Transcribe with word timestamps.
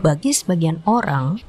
bagi 0.00 0.32
sebagian 0.32 0.80
orang, 0.88 1.40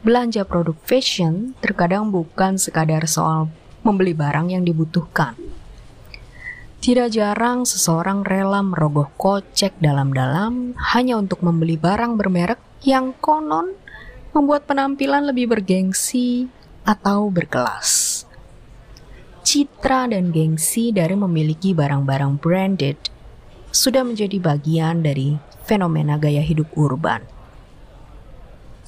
belanja 0.00 0.48
produk 0.48 0.76
fashion 0.88 1.52
terkadang 1.60 2.08
bukan 2.08 2.56
sekadar 2.56 3.04
soal 3.04 3.52
membeli 3.84 4.16
barang 4.16 4.52
yang 4.52 4.64
dibutuhkan. 4.64 5.36
Tidak 6.80 7.12
jarang 7.12 7.68
seseorang 7.68 8.24
rela 8.24 8.64
merogoh 8.64 9.12
kocek 9.20 9.76
dalam-dalam 9.84 10.72
hanya 10.96 11.20
untuk 11.20 11.44
membeli 11.44 11.76
barang 11.76 12.16
bermerek 12.16 12.56
yang 12.80 13.12
konon 13.20 13.76
membuat 14.32 14.64
penampilan 14.64 15.28
lebih 15.28 15.52
bergengsi 15.52 16.48
atau 16.88 17.28
berkelas. 17.28 18.24
Citra 19.44 20.08
dan 20.08 20.32
gengsi 20.32 20.88
dari 20.88 21.12
memiliki 21.12 21.76
barang-barang 21.76 22.40
branded 22.40 22.96
sudah 23.68 24.00
menjadi 24.00 24.40
bagian 24.40 25.04
dari 25.04 25.36
fenomena 25.68 26.16
gaya 26.16 26.40
hidup 26.40 26.72
urban. 26.80 27.39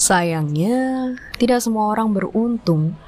Sayangnya, 0.03 1.15
tidak 1.39 1.63
semua 1.63 1.95
orang 1.95 2.11
beruntung 2.11 2.99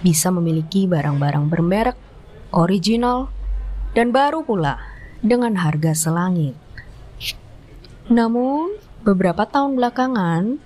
bisa 0.00 0.32
memiliki 0.32 0.88
barang-barang 0.88 1.52
bermerek, 1.52 2.00
original, 2.56 3.28
dan 3.92 4.08
baru 4.08 4.40
pula 4.40 4.80
dengan 5.20 5.60
harga 5.60 5.92
selangit. 5.92 6.56
Namun, 8.08 8.72
beberapa 9.04 9.44
tahun 9.44 9.76
belakangan 9.76 10.56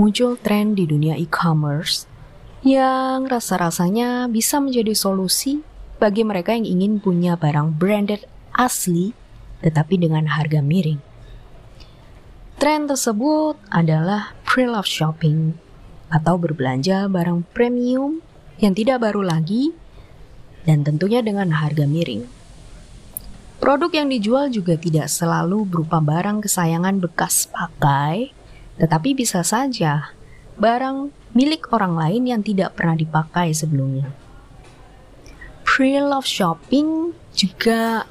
muncul 0.00 0.40
tren 0.40 0.72
di 0.72 0.88
dunia 0.88 1.20
e-commerce 1.20 2.08
yang 2.64 3.28
rasa-rasanya 3.28 4.32
bisa 4.32 4.64
menjadi 4.64 4.96
solusi 4.96 5.60
bagi 6.00 6.24
mereka 6.24 6.56
yang 6.56 6.64
ingin 6.64 7.04
punya 7.04 7.36
barang 7.36 7.76
branded 7.76 8.24
asli 8.56 9.12
tetapi 9.60 10.00
dengan 10.00 10.24
harga 10.24 10.64
miring. 10.64 11.07
Tren 12.58 12.90
tersebut 12.90 13.54
adalah 13.70 14.34
pre-love 14.42 14.90
shopping 14.90 15.54
atau 16.10 16.34
berbelanja 16.34 17.06
barang 17.06 17.46
premium 17.54 18.18
yang 18.58 18.74
tidak 18.74 18.98
baru 18.98 19.22
lagi 19.22 19.70
dan 20.66 20.82
tentunya 20.82 21.22
dengan 21.22 21.54
harga 21.54 21.86
miring. 21.86 22.26
Produk 23.62 23.94
yang 23.94 24.10
dijual 24.10 24.50
juga 24.50 24.74
tidak 24.74 25.06
selalu 25.06 25.70
berupa 25.70 26.02
barang 26.02 26.42
kesayangan 26.42 26.98
bekas 26.98 27.46
pakai, 27.46 28.34
tetapi 28.82 29.14
bisa 29.14 29.46
saja 29.46 30.10
barang 30.58 31.14
milik 31.38 31.70
orang 31.70 31.94
lain 31.94 32.26
yang 32.26 32.42
tidak 32.42 32.74
pernah 32.74 32.98
dipakai 32.98 33.54
sebelumnya. 33.54 34.10
Pre-love 35.62 36.26
shopping 36.26 37.14
juga 37.30 38.02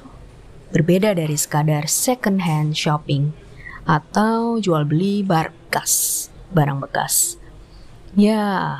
berbeda 0.72 1.12
dari 1.12 1.36
sekadar 1.36 1.84
second 1.84 2.48
hand 2.48 2.72
shopping 2.72 3.47
atau 3.88 4.60
jual 4.60 4.84
beli 4.84 5.24
barkas, 5.24 6.28
barang 6.52 6.84
bekas. 6.84 7.40
Ya, 8.12 8.76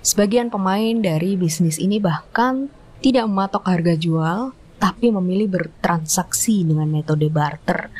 sebagian 0.00 0.48
pemain 0.48 0.96
dari 1.04 1.36
bisnis 1.36 1.76
ini 1.76 2.00
bahkan 2.00 2.72
tidak 3.04 3.28
mematok 3.28 3.68
harga 3.68 3.92
jual, 3.92 4.56
tapi 4.80 5.12
memilih 5.12 5.52
bertransaksi 5.52 6.64
dengan 6.64 6.88
metode 6.88 7.28
barter. 7.28 7.92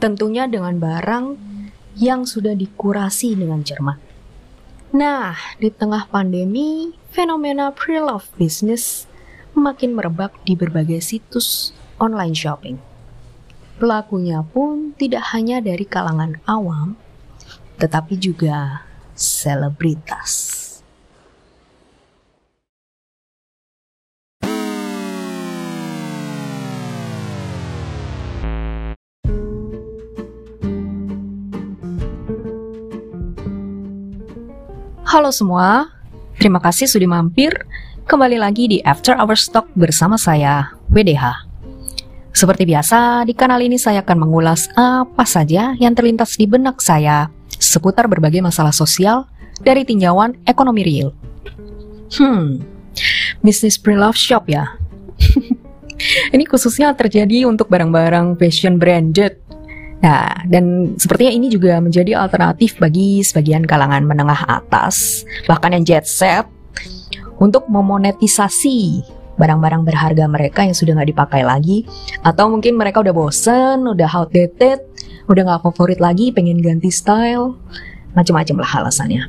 Tentunya 0.00 0.48
dengan 0.48 0.80
barang 0.80 1.36
yang 2.00 2.24
sudah 2.24 2.56
dikurasi 2.56 3.36
dengan 3.36 3.60
cermat. 3.60 4.00
Nah, 4.96 5.36
di 5.60 5.68
tengah 5.68 6.08
pandemi, 6.08 6.96
fenomena 7.12 7.68
pre-love 7.68 8.28
business 8.40 9.04
makin 9.52 9.96
merebak 9.96 10.36
di 10.44 10.56
berbagai 10.56 11.00
situs 11.04 11.72
online 11.96 12.36
shopping. 12.36 12.76
Pelakunya 13.76 14.40
pun 14.40 14.96
tidak 14.96 15.36
hanya 15.36 15.60
dari 15.60 15.84
kalangan 15.84 16.40
awam, 16.48 16.96
tetapi 17.76 18.16
juga 18.16 18.80
selebritas. 19.12 20.64
Halo 35.04 35.28
semua, 35.28 35.92
terima 36.40 36.64
kasih 36.64 36.88
sudah 36.88 37.12
mampir 37.12 37.52
kembali 38.08 38.40
lagi 38.40 38.72
di 38.72 38.80
After 38.80 39.20
Our 39.20 39.36
Stock 39.36 39.68
bersama 39.76 40.16
saya, 40.16 40.72
WDH. 40.88 41.55
Seperti 42.36 42.68
biasa, 42.68 43.24
di 43.24 43.32
kanal 43.32 43.64
ini 43.64 43.80
saya 43.80 44.04
akan 44.04 44.28
mengulas 44.28 44.68
apa 44.76 45.24
saja 45.24 45.72
yang 45.80 45.96
terlintas 45.96 46.36
di 46.36 46.44
benak 46.44 46.84
saya 46.84 47.32
seputar 47.56 48.04
berbagai 48.12 48.44
masalah 48.44 48.76
sosial 48.76 49.24
dari 49.64 49.88
tinjauan 49.88 50.36
ekonomi 50.44 50.84
real. 50.84 51.16
Hmm, 52.12 52.60
bisnis 53.40 53.80
pre-love 53.80 54.20
shop 54.20 54.52
ya. 54.52 54.76
ini 56.36 56.44
khususnya 56.44 56.92
terjadi 56.92 57.48
untuk 57.48 57.72
barang-barang 57.72 58.36
fashion 58.36 58.76
branded. 58.76 59.40
Nah, 60.04 60.28
dan 60.44 60.92
sepertinya 61.00 61.32
ini 61.40 61.48
juga 61.48 61.80
menjadi 61.80 62.20
alternatif 62.20 62.76
bagi 62.76 63.24
sebagian 63.24 63.64
kalangan 63.64 64.04
menengah 64.04 64.44
atas, 64.44 65.24
bahkan 65.48 65.72
yang 65.72 65.88
jet 65.88 66.04
set, 66.04 66.44
untuk 67.40 67.64
memonetisasi 67.72 69.00
barang-barang 69.36 69.84
berharga 69.84 70.24
mereka 70.26 70.64
yang 70.64 70.76
sudah 70.76 70.96
nggak 70.96 71.12
dipakai 71.12 71.44
lagi 71.44 71.84
atau 72.24 72.48
mungkin 72.48 72.76
mereka 72.76 73.04
udah 73.04 73.14
bosen, 73.14 73.84
udah 73.84 74.08
outdated, 74.16 74.80
udah 75.28 75.42
nggak 75.44 75.62
favorit 75.62 76.00
lagi, 76.00 76.32
pengen 76.32 76.60
ganti 76.60 76.88
style, 76.88 77.56
macam-macam 78.16 78.56
lah 78.64 78.72
alasannya. 78.84 79.22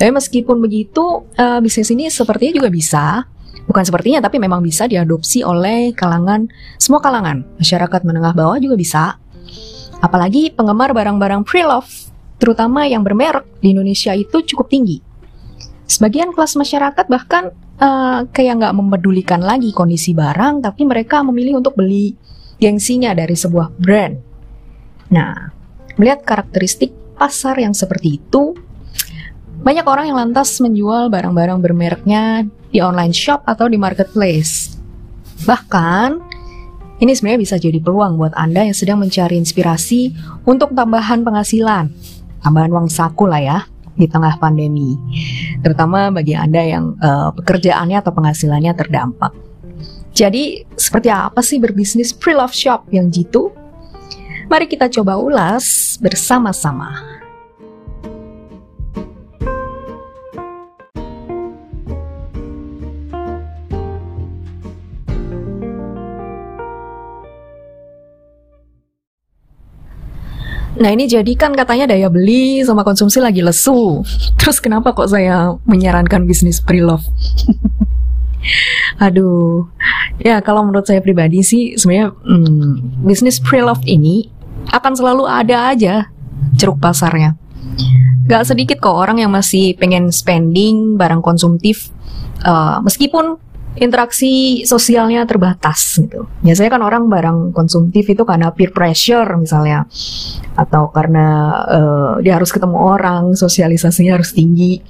Tapi 0.00 0.10
meskipun 0.16 0.64
begitu, 0.64 1.28
uh, 1.36 1.60
bisnis 1.60 1.92
ini 1.92 2.08
sepertinya 2.08 2.56
juga 2.56 2.72
bisa, 2.72 3.28
bukan 3.68 3.84
sepertinya 3.84 4.24
tapi 4.24 4.40
memang 4.40 4.64
bisa 4.64 4.88
diadopsi 4.88 5.44
oleh 5.44 5.92
kalangan 5.92 6.48
semua 6.80 7.04
kalangan, 7.04 7.44
masyarakat 7.60 8.00
menengah 8.08 8.32
bawah 8.32 8.56
juga 8.56 8.80
bisa. 8.80 9.04
Apalagi 10.00 10.56
penggemar 10.56 10.96
barang-barang 10.96 11.44
pre-love, 11.44 11.92
terutama 12.40 12.88
yang 12.88 13.04
bermerek 13.04 13.44
di 13.60 13.76
Indonesia 13.76 14.16
itu 14.16 14.40
cukup 14.40 14.72
tinggi. 14.72 15.09
Sebagian 15.90 16.30
kelas 16.30 16.54
masyarakat 16.54 17.10
bahkan 17.10 17.50
uh, 17.82 18.22
kayak 18.30 18.62
nggak 18.62 18.74
mempedulikan 18.78 19.42
lagi 19.42 19.74
kondisi 19.74 20.14
barang, 20.14 20.62
tapi 20.62 20.86
mereka 20.86 21.26
memilih 21.26 21.58
untuk 21.58 21.74
beli 21.74 22.14
gengsinya 22.62 23.10
dari 23.10 23.34
sebuah 23.34 23.74
brand. 23.74 24.14
Nah, 25.10 25.50
melihat 25.98 26.22
karakteristik 26.22 26.94
pasar 27.18 27.58
yang 27.58 27.74
seperti 27.74 28.22
itu, 28.22 28.54
banyak 29.66 29.82
orang 29.82 30.14
yang 30.14 30.18
lantas 30.22 30.62
menjual 30.62 31.10
barang-barang 31.10 31.58
bermereknya 31.58 32.46
di 32.70 32.78
online 32.78 33.10
shop 33.10 33.42
atau 33.42 33.66
di 33.66 33.74
marketplace. 33.74 34.78
Bahkan, 35.42 36.08
ini 37.02 37.10
sebenarnya 37.18 37.40
bisa 37.42 37.56
jadi 37.58 37.82
peluang 37.82 38.14
buat 38.14 38.38
Anda 38.38 38.62
yang 38.62 38.78
sedang 38.78 39.02
mencari 39.02 39.34
inspirasi 39.42 40.14
untuk 40.46 40.70
tambahan 40.70 41.26
penghasilan, 41.26 41.90
tambahan 42.46 42.70
uang 42.70 42.86
saku 42.86 43.26
lah 43.26 43.42
ya 43.42 43.58
di 44.00 44.08
tengah 44.08 44.40
pandemi, 44.40 44.96
terutama 45.60 46.08
bagi 46.08 46.32
Anda 46.32 46.64
yang 46.64 46.96
uh, 46.96 47.36
pekerjaannya 47.36 48.00
atau 48.00 48.12
penghasilannya 48.16 48.72
terdampak. 48.72 49.36
Jadi, 50.16 50.64
seperti 50.74 51.12
apa 51.12 51.44
sih 51.44 51.60
berbisnis 51.60 52.16
pre-love 52.16 52.56
shop 52.56 52.88
yang 52.90 53.12
jitu? 53.12 53.52
Mari 54.50 54.66
kita 54.66 54.90
coba 54.90 55.20
ulas 55.20 55.94
bersama-sama. 56.02 57.19
Nah 70.80 70.88
ini 70.96 71.04
jadi 71.04 71.28
kan 71.36 71.52
katanya 71.52 71.92
daya 71.92 72.08
beli 72.08 72.64
sama 72.64 72.80
konsumsi 72.80 73.20
lagi 73.20 73.44
lesu. 73.44 74.00
Terus 74.40 74.58
kenapa 74.58 74.96
kok 74.96 75.12
saya 75.12 75.54
menyarankan 75.68 76.24
bisnis 76.24 76.58
pre-love? 76.58 77.04
Aduh, 79.04 79.68
ya 80.16 80.40
kalau 80.40 80.64
menurut 80.64 80.88
saya 80.88 81.04
pribadi 81.04 81.44
sih 81.44 81.76
sebenarnya 81.76 82.16
hmm, 82.16 83.04
bisnis 83.04 83.36
pre-love 83.36 83.84
ini 83.84 84.32
akan 84.72 84.92
selalu 84.96 85.28
ada 85.28 85.76
aja 85.76 86.08
ceruk 86.56 86.80
pasarnya. 86.80 87.36
Gak 88.24 88.48
sedikit 88.48 88.80
kok 88.80 88.96
orang 88.96 89.20
yang 89.20 89.32
masih 89.32 89.76
pengen 89.76 90.08
spending 90.08 90.96
barang 90.96 91.20
konsumtif 91.20 91.92
uh, 92.48 92.80
meskipun 92.80 93.36
interaksi 93.80 94.62
sosialnya 94.68 95.24
terbatas 95.24 95.96
gitu. 95.96 96.28
Biasanya 96.44 96.70
kan 96.76 96.82
orang 96.84 97.08
barang 97.08 97.38
konsumtif 97.56 98.04
itu 98.12 98.22
karena 98.28 98.52
peer 98.52 98.70
pressure 98.76 99.26
misalnya 99.40 99.88
atau 100.54 100.92
karena 100.92 101.26
uh, 101.64 102.12
dia 102.20 102.36
harus 102.36 102.52
ketemu 102.52 102.76
orang, 102.76 103.32
sosialisasinya 103.32 104.20
harus 104.20 104.36
tinggi. 104.36 104.84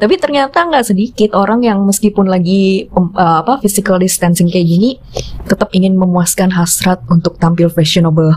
Tapi 0.00 0.16
ternyata 0.16 0.64
nggak 0.64 0.88
sedikit 0.88 1.36
orang 1.36 1.60
yang 1.60 1.84
meskipun 1.84 2.26
lagi 2.32 2.88
um, 2.96 3.12
uh, 3.12 3.44
apa 3.44 3.60
physical 3.60 4.00
distancing 4.00 4.48
kayak 4.48 4.64
gini 4.64 4.96
tetap 5.44 5.68
ingin 5.76 5.92
memuaskan 6.00 6.48
hasrat 6.48 7.04
untuk 7.12 7.36
tampil 7.36 7.68
fashionable. 7.68 8.32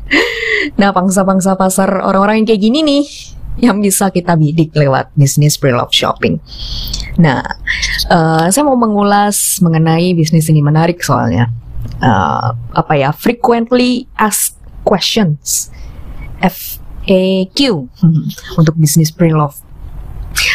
nah, 0.80 0.96
pangsa-pangsa 0.96 1.60
pasar 1.60 2.00
orang-orang 2.00 2.42
yang 2.42 2.48
kayak 2.48 2.62
gini 2.64 2.80
nih 2.80 3.04
yang 3.58 3.82
bisa 3.82 4.08
kita 4.14 4.38
bidik 4.38 4.70
lewat 4.76 5.10
bisnis 5.18 5.58
pre-love 5.58 5.90
shopping. 5.90 6.38
Nah, 7.18 7.42
uh, 8.08 8.46
saya 8.48 8.62
mau 8.62 8.78
mengulas 8.78 9.58
mengenai 9.58 10.14
bisnis 10.14 10.46
ini 10.46 10.62
menarik 10.62 11.02
soalnya. 11.02 11.50
Uh, 11.98 12.54
apa 12.76 12.94
ya? 12.94 13.10
Frequently 13.10 14.06
asked 14.16 14.56
questions. 14.86 15.68
FAQ 16.40 17.90
untuk 18.60 18.74
bisnis 18.78 19.10
pre-love. 19.10 19.58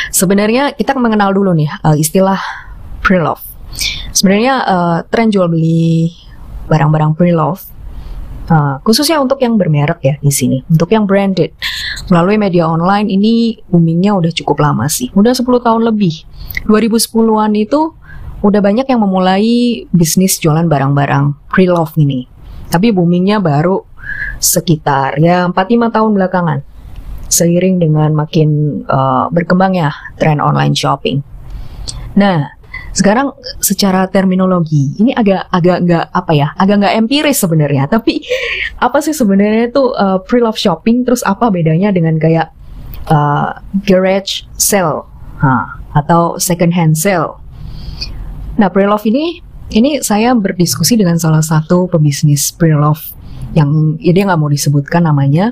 Sebenarnya 0.10 0.72
kita 0.74 0.96
mengenal 0.96 1.36
dulu 1.36 1.52
nih 1.52 1.70
uh, 1.84 1.94
istilah 2.00 2.40
pre-love. 3.04 3.44
Sebenarnya 4.16 4.64
uh, 4.64 4.98
tren 5.12 5.28
jual 5.28 5.52
beli 5.52 6.16
barang-barang 6.72 7.14
pre-love 7.20 7.75
uh, 8.50 8.82
khususnya 8.82 9.22
untuk 9.22 9.42
yang 9.42 9.58
bermerek 9.58 10.00
ya 10.02 10.16
di 10.22 10.32
sini, 10.34 10.62
untuk 10.70 10.92
yang 10.94 11.06
branded 11.06 11.54
melalui 12.10 12.38
media 12.38 12.70
online 12.70 13.10
ini 13.10 13.60
boomingnya 13.70 14.14
udah 14.18 14.32
cukup 14.34 14.62
lama 14.62 14.86
sih, 14.90 15.10
udah 15.14 15.34
10 15.34 15.46
tahun 15.46 15.82
lebih. 15.86 16.26
2010-an 16.70 17.52
itu 17.58 17.94
udah 18.46 18.62
banyak 18.62 18.86
yang 18.86 19.02
memulai 19.02 19.84
bisnis 19.90 20.38
jualan 20.38 20.66
barang-barang 20.70 21.50
pre-love 21.50 21.98
ini. 21.98 22.30
Tapi 22.70 22.94
boomingnya 22.94 23.42
baru 23.42 23.82
sekitar 24.38 25.18
ya 25.18 25.50
4-5 25.50 25.96
tahun 25.96 26.12
belakangan 26.14 26.60
seiring 27.26 27.82
dengan 27.82 28.14
makin 28.14 28.82
uh, 28.86 29.28
berkembangnya 29.34 29.90
tren 30.22 30.38
online 30.38 30.78
shopping. 30.78 31.26
Nah, 32.16 32.55
sekarang 32.96 33.36
secara 33.60 34.08
terminologi 34.08 34.96
ini 34.96 35.12
agak 35.12 35.52
agak 35.52 35.78
nggak 35.84 36.06
apa 36.16 36.32
ya, 36.32 36.48
agak 36.56 36.76
nggak 36.80 36.96
empiris 36.96 37.44
sebenarnya. 37.44 37.92
Tapi 37.92 38.24
apa 38.80 38.98
sih 39.04 39.12
sebenarnya 39.12 39.68
itu 39.68 39.92
uh, 39.92 40.24
pre-love 40.24 40.56
shopping? 40.56 41.04
Terus 41.04 41.20
apa 41.28 41.52
bedanya 41.52 41.92
dengan 41.92 42.16
kayak 42.16 42.56
uh, 43.12 43.60
garage 43.84 44.48
sale 44.56 45.04
ha, 45.44 45.76
atau 45.92 46.40
second 46.40 46.72
hand 46.72 46.96
sale? 46.96 47.36
Nah, 48.56 48.72
pre-love 48.72 49.04
ini 49.04 49.44
ini 49.76 50.00
saya 50.00 50.32
berdiskusi 50.32 50.96
dengan 50.96 51.20
salah 51.20 51.44
satu 51.44 51.92
pebisnis 51.92 52.56
pre-love 52.56 53.04
yang 53.52 54.00
ya 54.00 54.16
dia 54.16 54.24
nggak 54.24 54.40
mau 54.40 54.48
disebutkan 54.48 55.04
namanya 55.04 55.52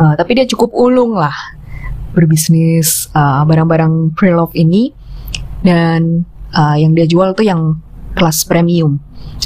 Uh, 0.00 0.14
tapi 0.16 0.38
dia 0.38 0.46
cukup 0.46 0.70
ulung 0.72 1.18
lah 1.18 1.34
berbisnis 2.14 3.10
uh, 3.12 3.42
barang-barang 3.44 4.14
pre-love 4.14 4.54
ini 4.56 4.94
dan 5.60 6.24
uh, 6.54 6.76
yang 6.76 6.92
dia 6.94 7.06
jual 7.06 7.32
tuh 7.34 7.46
yang 7.46 7.78
kelas 8.14 8.46
premium 8.46 8.98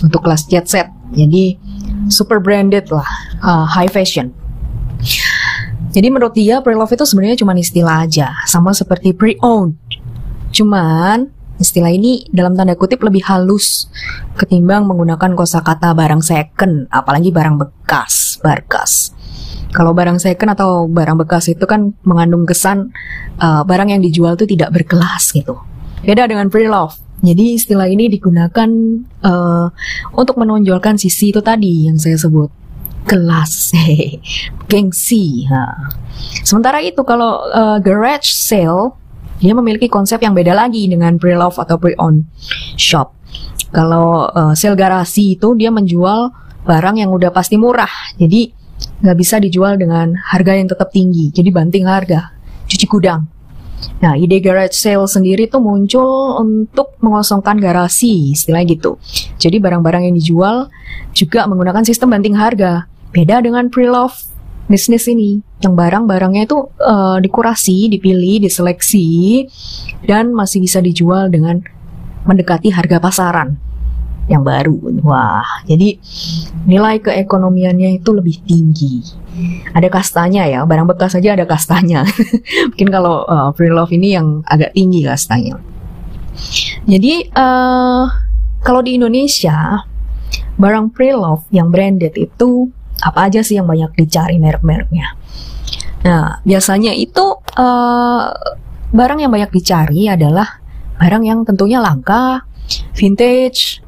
untuk 0.03 0.25
kelas 0.25 0.49
jet 0.49 0.67
set. 0.69 0.89
Jadi 1.15 1.57
super 2.11 2.43
branded 2.43 2.91
lah 2.91 3.07
uh, 3.45 3.67
high 3.69 3.91
fashion. 3.91 4.33
Jadi 5.95 6.11
menurut 6.11 6.35
dia 6.35 6.59
pre-love 6.59 6.91
itu 6.91 7.07
sebenarnya 7.07 7.39
cuma 7.39 7.55
istilah 7.55 8.03
aja 8.03 8.35
sama 8.51 8.75
seperti 8.75 9.15
pre-owned. 9.15 9.79
Cuman 10.51 11.31
istilah 11.63 11.95
ini 11.95 12.27
dalam 12.35 12.59
tanda 12.59 12.75
kutip 12.75 12.99
lebih 13.07 13.23
halus 13.31 13.87
ketimbang 14.35 14.91
menggunakan 14.91 15.39
kosakata 15.39 15.95
barang 15.95 16.19
second 16.19 16.91
apalagi 16.91 17.31
barang 17.31 17.63
bekas 17.63 18.43
barkas 18.43 19.15
kalau 19.75 19.91
barang 19.91 20.23
second 20.23 20.55
atau 20.55 20.87
barang 20.87 21.19
bekas 21.19 21.51
itu 21.51 21.67
kan 21.67 21.99
mengandung 22.07 22.47
kesan 22.47 22.95
uh, 23.43 23.67
barang 23.67 23.91
yang 23.91 23.99
dijual 23.99 24.39
itu 24.39 24.47
tidak 24.47 24.71
berkelas 24.71 25.35
gitu. 25.35 25.59
Beda 26.05 26.29
dengan 26.29 26.53
pre-love. 26.53 27.01
Jadi 27.25 27.57
istilah 27.57 27.89
ini 27.89 28.13
digunakan 28.13 28.69
uh, 29.25 29.67
untuk 30.13 30.37
menonjolkan 30.37 31.01
sisi 31.01 31.33
itu 31.33 31.41
tadi 31.41 31.89
yang 31.89 31.97
saya 31.97 32.21
sebut 32.21 32.53
kelas, 33.09 33.73
gengsi. 34.71 35.49
Ha. 35.49 35.89
Sementara 36.45 36.85
itu 36.85 37.01
kalau 37.01 37.49
uh, 37.49 37.81
garage 37.81 38.29
sale 38.29 38.93
dia 39.41 39.57
memiliki 39.57 39.89
konsep 39.89 40.21
yang 40.21 40.37
beda 40.37 40.53
lagi 40.53 40.85
dengan 40.85 41.17
pre-love 41.17 41.57
atau 41.57 41.81
pre-owned 41.81 42.29
shop. 42.77 43.17
Kalau 43.73 44.29
uh, 44.29 44.53
sale 44.53 44.77
garasi 44.77 45.41
itu 45.41 45.57
dia 45.57 45.73
menjual 45.73 46.29
barang 46.69 46.97
yang 47.01 47.09
udah 47.13 47.33
pasti 47.33 47.57
murah. 47.57 47.91
Jadi 48.21 48.53
nggak 49.01 49.17
bisa 49.17 49.41
dijual 49.41 49.81
dengan 49.81 50.13
harga 50.17 50.53
yang 50.57 50.69
tetap 50.69 50.93
tinggi, 50.93 51.33
jadi 51.33 51.49
banting 51.53 51.89
harga, 51.89 52.37
cuci 52.69 52.87
gudang. 52.89 53.34
Nah, 54.01 54.15
ide 54.15 54.39
garage 54.39 54.77
sale 54.77 55.05
sendiri 55.09 55.49
tuh 55.51 55.61
muncul 55.61 56.39
untuk 56.41 56.97
mengosongkan 57.01 57.59
garasi, 57.59 58.33
istilahnya 58.33 58.77
gitu. 58.79 58.97
Jadi 59.41 59.61
barang-barang 59.61 60.09
yang 60.11 60.15
dijual 60.17 60.69
juga 61.17 61.45
menggunakan 61.51 61.83
sistem 61.83 62.15
banting 62.15 62.37
harga. 62.37 62.87
Beda 63.15 63.43
dengan 63.45 63.71
pre-love 63.71 64.15
bisnis 64.67 65.05
ini, 65.07 65.45
yang 65.61 65.77
barang-barangnya 65.77 66.49
itu 66.49 66.73
uh, 66.81 67.21
dikurasi, 67.21 67.93
dipilih, 67.93 68.43
diseleksi, 68.49 69.45
dan 70.09 70.33
masih 70.33 70.65
bisa 70.65 70.81
dijual 70.81 71.29
dengan 71.29 71.61
mendekati 72.25 72.73
harga 72.73 72.97
pasaran 72.97 73.61
yang 74.31 74.43
baru. 74.43 74.77
Wah, 75.05 75.65
jadi 75.69 76.01
nilai 76.65 77.01
keekonomiannya 77.01 78.01
itu 78.01 78.11
lebih 78.13 78.41
tinggi. 78.45 79.05
Ada 79.75 79.91
kastanya 79.91 80.47
ya, 80.47 80.63
barang 80.65 80.87
bekas 80.89 81.19
saja 81.19 81.35
ada 81.35 81.45
kastanya. 81.45 82.07
Mungkin 82.73 82.89
kalau 82.89 83.27
uh, 83.27 83.51
free 83.53 83.73
love 83.73 83.93
ini 83.93 84.17
yang 84.17 84.41
agak 84.47 84.73
tinggi 84.73 85.05
kastanya. 85.05 85.61
Jadi 86.85 87.31
uh, 87.35 88.05
kalau 88.65 88.81
di 88.83 88.97
Indonesia 88.99 89.85
barang 90.55 90.95
pre 90.95 91.11
love 91.15 91.45
yang 91.51 91.71
branded 91.71 92.15
itu 92.15 92.71
apa 93.03 93.27
aja 93.27 93.43
sih 93.43 93.59
yang 93.59 93.67
banyak 93.67 93.93
dicari 93.99 94.39
merek-mereknya? 94.39 95.19
Nah, 96.05 96.39
biasanya 96.45 96.93
itu 96.93 97.41
uh, 97.59 98.25
barang 98.95 99.19
yang 99.19 99.33
banyak 99.33 99.51
dicari 99.51 100.07
adalah 100.07 100.61
barang 101.01 101.25
yang 101.27 101.43
tentunya 101.43 101.83
langka, 101.83 102.47
vintage, 102.95 103.84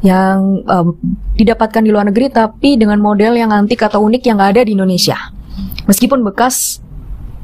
yang 0.00 0.64
um, 0.64 0.96
didapatkan 1.36 1.84
di 1.84 1.92
luar 1.92 2.08
negeri 2.08 2.32
tapi 2.32 2.80
dengan 2.80 2.96
model 3.00 3.36
yang 3.36 3.52
antik 3.52 3.84
atau 3.84 4.00
unik 4.00 4.22
yang 4.24 4.40
nggak 4.40 4.52
ada 4.56 4.62
di 4.64 4.72
Indonesia. 4.72 5.16
Meskipun 5.84 6.24
bekas 6.24 6.80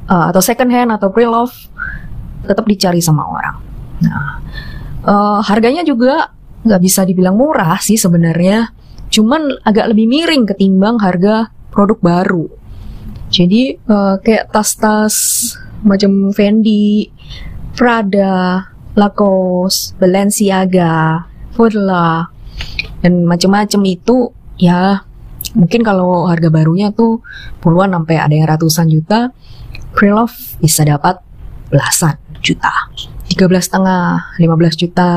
uh, 0.09 0.33
atau 0.33 0.41
second 0.41 0.73
hand 0.73 0.91
atau 0.93 1.13
pre-love 1.13 1.53
tetap 2.49 2.65
dicari 2.65 3.03
sama 3.05 3.29
orang. 3.29 3.57
Nah, 4.01 4.41
uh, 5.05 5.41
harganya 5.45 5.85
juga 5.85 6.33
nggak 6.65 6.81
bisa 6.83 7.05
dibilang 7.05 7.37
murah 7.37 7.79
sih 7.79 8.01
sebenarnya, 8.01 8.73
cuman 9.13 9.61
agak 9.63 9.93
lebih 9.93 10.09
miring 10.09 10.49
ketimbang 10.49 10.97
harga 10.99 11.53
produk 11.71 11.99
baru. 12.01 12.47
Jadi 13.29 13.77
uh, 13.91 14.17
kayak 14.23 14.55
tas-tas 14.55 15.15
macam 15.83 16.33
Fendi, 16.33 17.11
Prada, 17.77 18.65
Lacoste, 18.97 19.93
Balenciaga, 20.01 21.27
Furla, 21.53 22.36
dan 23.01 23.25
macam-macam 23.29 23.81
itu 23.85 24.33
ya 24.57 25.05
mungkin 25.53 25.85
kalau 25.85 26.29
harga 26.29 26.49
barunya 26.49 26.93
tuh 26.93 27.21
puluhan 27.61 27.93
sampai 27.93 28.17
ada 28.21 28.35
yang 28.35 28.49
ratusan 28.49 28.89
juta 28.89 29.31
pre-love 29.97 30.35
bisa 30.61 30.85
dapat 30.85 31.21
belasan 31.73 32.21
juta. 32.45 32.73
13 33.27 33.49
setengah 33.59 34.37
15 34.39 34.83
juta 34.87 35.09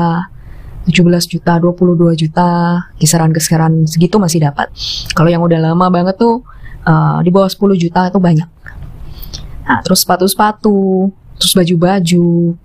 17 0.88 1.32
juta 1.36 1.52
22 1.60 2.16
juta 2.16 2.48
kisaran-kisaran 2.96 3.84
segitu 3.86 4.16
masih 4.16 4.42
dapat. 4.42 4.72
Kalau 5.12 5.28
yang 5.28 5.44
udah 5.44 5.60
lama 5.60 5.86
banget 5.92 6.16
tuh 6.16 6.42
uh, 6.88 7.20
di 7.20 7.28
bawah 7.28 7.46
10 7.46 7.76
juta 7.76 8.08
itu 8.08 8.18
banyak. 8.18 8.48
Nah 9.68 9.78
terus 9.84 10.02
sepatu-sepatu 10.02 11.08
terus 11.36 11.52
baju-baju 11.54 12.56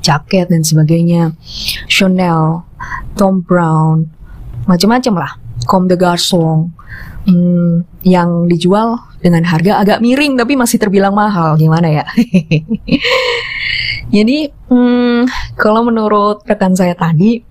jaket 0.00 0.46
dan 0.48 0.62
sebagainya. 0.64 1.34
Chanel 1.90 2.64
Tom 3.18 3.44
Brown 3.44 4.19
macam-macam 4.70 5.26
lah. 5.26 5.32
Comme 5.66 5.90
de 5.90 5.98
Garçon 5.98 6.70
hmm, 7.26 8.06
yang 8.06 8.46
dijual 8.46 9.02
dengan 9.20 9.44
harga 9.44 9.82
agak 9.82 9.98
miring 10.00 10.38
tapi 10.38 10.54
masih 10.54 10.78
terbilang 10.78 11.12
mahal. 11.12 11.58
Gimana 11.58 11.90
ya? 11.90 12.06
Jadi 14.14 14.38
hmm, 14.70 15.26
kalau 15.58 15.82
menurut 15.82 16.46
rekan 16.46 16.78
saya 16.78 16.94
tadi 16.94 17.42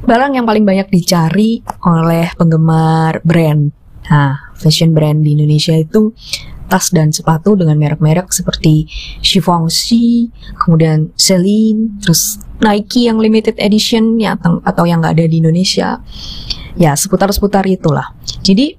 barang 0.00 0.32
yang 0.34 0.48
paling 0.48 0.66
banyak 0.66 0.90
dicari 0.90 1.62
oleh 1.86 2.34
penggemar 2.34 3.22
brand. 3.22 3.70
Nah 4.10 4.52
fashion 4.58 4.92
brand 4.92 5.24
di 5.24 5.38
Indonesia 5.38 5.72
itu 5.72 6.12
tas 6.70 6.94
dan 6.94 7.10
sepatu 7.10 7.58
dengan 7.58 7.74
merek-merek 7.74 8.30
seperti 8.30 8.86
Givenchy, 9.18 10.30
kemudian 10.54 11.10
Celine, 11.18 11.98
terus 11.98 12.38
Nike 12.62 13.10
yang 13.10 13.18
limited 13.18 13.58
edition 13.58 14.16
ya 14.22 14.38
atau 14.38 14.86
yang 14.86 15.02
nggak 15.02 15.18
ada 15.18 15.26
di 15.26 15.42
Indonesia. 15.42 15.98
Ya, 16.78 16.94
seputar-seputar 16.94 17.66
itulah. 17.66 18.14
Jadi 18.46 18.78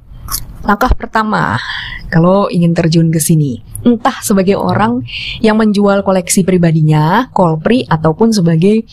langkah 0.64 0.94
pertama 0.96 1.60
kalau 2.08 2.48
ingin 2.48 2.72
terjun 2.72 3.10
ke 3.12 3.20
sini, 3.20 3.60
entah 3.84 4.16
sebagai 4.22 4.56
orang 4.56 5.02
yang 5.42 5.58
menjual 5.58 6.06
koleksi 6.06 6.46
pribadinya, 6.46 7.28
kolpri 7.34 7.84
ataupun 7.90 8.32
sebagai 8.32 8.86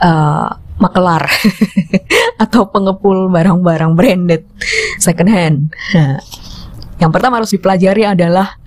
uh, 0.00 0.50
makelar 0.80 1.28
atau 2.44 2.72
pengepul 2.72 3.28
barang-barang 3.28 3.92
branded 3.92 4.42
second 4.96 5.28
hand. 5.28 5.58
Nah, 5.92 6.16
yang 7.00 7.10
pertama 7.10 7.40
harus 7.40 7.50
dipelajari 7.56 8.04
adalah 8.04 8.60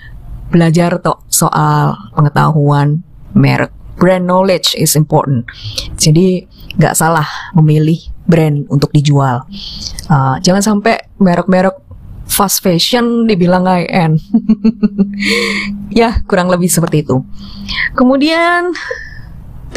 belajar 0.50 0.98
toh 1.00 1.22
soal 1.30 1.96
pengetahuan 2.18 3.06
merek. 3.38 3.72
Brand 3.94 4.25
knowledge 4.25 4.74
is 4.74 4.98
important. 4.98 5.46
Jadi 6.02 6.50
nggak 6.74 6.98
salah 6.98 7.25
memilih 7.54 8.02
brand 8.25 8.66
untuk 8.74 8.90
dijual. 8.90 9.46
Uh, 10.10 10.42
jangan 10.42 10.66
sampai 10.66 10.98
merek-merek 11.22 11.78
fast 12.25 12.66
fashion 12.66 13.30
dibilang 13.30 13.70
high 13.70 13.86
end. 13.86 14.18
ya, 15.94 16.25
kurang 16.25 16.50
lebih 16.50 16.74
seperti 16.74 17.06
itu. 17.06 17.22
Kemudian 17.94 18.74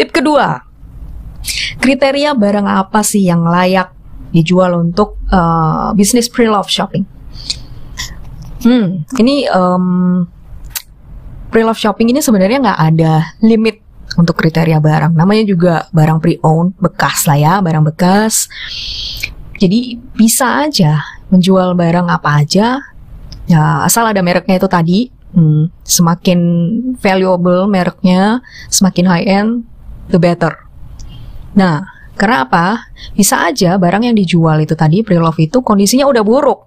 tip 0.00 0.16
kedua, 0.16 0.64
kriteria 1.84 2.32
barang 2.32 2.64
apa 2.64 3.04
sih 3.04 3.28
yang 3.28 3.44
layak 3.44 3.92
dijual 4.32 4.80
untuk 4.80 5.20
uh, 5.28 5.92
bisnis 5.92 6.32
pre-love 6.32 6.72
shopping? 6.72 7.04
Hmm, 8.66 9.06
ini 9.22 9.46
um, 9.46 10.26
pre-love 11.54 11.78
shopping 11.78 12.10
ini 12.10 12.18
sebenarnya 12.18 12.58
nggak 12.58 12.80
ada 12.82 13.30
limit 13.38 13.78
untuk 14.18 14.34
kriteria 14.34 14.82
barang. 14.82 15.14
Namanya 15.14 15.46
juga 15.46 15.86
barang 15.94 16.18
pre-owned, 16.18 16.74
bekas 16.82 17.30
lah 17.30 17.38
ya, 17.38 17.54
barang 17.62 17.86
bekas. 17.94 18.50
Jadi 19.62 19.94
bisa 20.18 20.66
aja 20.66 20.98
menjual 21.30 21.78
barang 21.78 22.10
apa 22.10 22.42
aja, 22.42 22.82
ya 23.46 23.62
asal 23.86 24.10
ada 24.10 24.18
mereknya 24.18 24.58
itu 24.58 24.66
tadi. 24.66 25.00
Hmm, 25.36 25.68
semakin 25.86 26.40
valuable 26.98 27.70
mereknya, 27.70 28.42
semakin 28.66 29.04
high 29.06 29.26
end, 29.30 29.62
the 30.10 30.18
better. 30.18 30.58
Nah, 31.54 31.86
karena 32.16 32.48
apa? 32.48 32.88
Bisa 33.12 33.44
aja 33.46 33.76
barang 33.76 34.10
yang 34.10 34.16
dijual 34.16 34.58
itu 34.64 34.72
tadi 34.72 35.04
pre-love 35.04 35.36
itu 35.36 35.60
kondisinya 35.60 36.08
udah 36.08 36.24
buruk, 36.24 36.64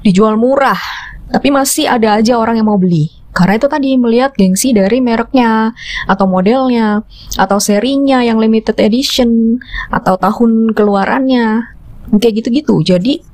dijual 0.00 0.40
murah, 0.40 0.80
tapi 1.32 1.48
masih 1.48 1.88
ada 1.88 2.20
aja 2.20 2.36
orang 2.36 2.60
yang 2.60 2.68
mau 2.68 2.76
beli. 2.76 3.08
Karena 3.32 3.56
itu 3.56 3.64
tadi 3.64 3.96
melihat 3.96 4.36
gengsi 4.36 4.76
dari 4.76 5.00
mereknya 5.00 5.72
atau 6.04 6.28
modelnya 6.28 7.00
atau 7.40 7.56
serinya 7.56 8.20
yang 8.20 8.36
limited 8.36 8.76
edition 8.76 9.56
atau 9.88 10.20
tahun 10.20 10.76
keluarannya 10.76 11.64
kayak 12.20 12.44
gitu-gitu. 12.44 12.84
Jadi 12.84 13.24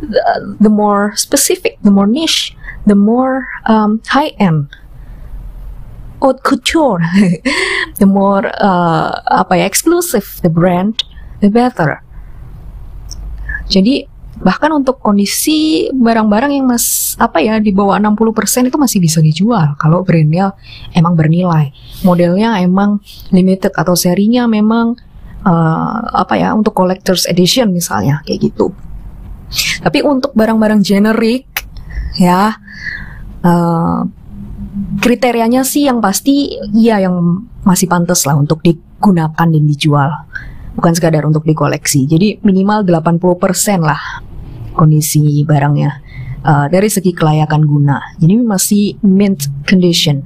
the, 0.00 0.24
the 0.64 0.72
more 0.72 1.12
specific, 1.12 1.76
the 1.84 1.92
more 1.92 2.08
niche, 2.08 2.56
the 2.88 2.96
more 2.96 3.44
um, 3.68 4.00
high 4.08 4.32
end 4.40 4.72
haute 6.18 6.42
couture, 6.42 6.98
the 8.02 8.06
more 8.06 8.50
uh, 8.58 9.22
apa 9.30 9.62
ya 9.62 9.64
exclusive 9.66 10.26
the 10.42 10.50
brand, 10.50 11.04
the 11.38 11.50
better. 11.50 12.02
Jadi 13.68 14.08
bahkan 14.38 14.70
untuk 14.70 15.02
kondisi 15.02 15.90
barang-barang 15.90 16.54
yang 16.54 16.70
mas 16.70 17.18
apa 17.18 17.42
ya 17.42 17.58
di 17.58 17.74
bawah 17.74 17.98
60% 17.98 18.70
itu 18.70 18.78
masih 18.78 18.98
bisa 19.02 19.18
dijual 19.18 19.74
kalau 19.74 20.06
brandnya 20.06 20.54
emang 20.94 21.18
bernilai. 21.18 21.74
Modelnya 22.06 22.62
emang 22.62 23.02
limited 23.34 23.74
atau 23.74 23.98
serinya 23.98 24.46
memang 24.46 24.94
uh, 25.42 25.98
apa 26.14 26.38
ya 26.38 26.54
untuk 26.54 26.74
collectors 26.74 27.26
edition 27.26 27.74
misalnya 27.74 28.22
kayak 28.22 28.52
gitu. 28.52 28.70
Tapi 29.82 30.04
untuk 30.06 30.30
barang-barang 30.38 30.86
generik 30.86 31.48
ya 32.14 32.54
uh, 33.42 34.00
kriterianya 35.02 35.66
sih 35.66 35.90
yang 35.90 35.98
pasti 35.98 36.54
iya 36.78 37.02
yang 37.02 37.42
masih 37.66 37.90
pantas 37.90 38.22
lah 38.22 38.38
untuk 38.38 38.62
digunakan 38.62 39.34
dan 39.34 39.64
dijual. 39.66 40.10
Bukan 40.78 40.94
sekadar 40.94 41.26
untuk 41.26 41.42
dikoleksi. 41.42 42.06
Jadi 42.06 42.38
minimal 42.46 42.86
80% 42.86 43.82
lah 43.82 44.27
kondisi 44.78 45.42
barangnya 45.42 45.90
uh, 46.46 46.66
dari 46.70 46.86
segi 46.86 47.10
kelayakan 47.10 47.66
guna. 47.66 47.98
Jadi 48.22 48.34
masih 48.38 48.84
mint 49.02 49.50
condition. 49.66 50.22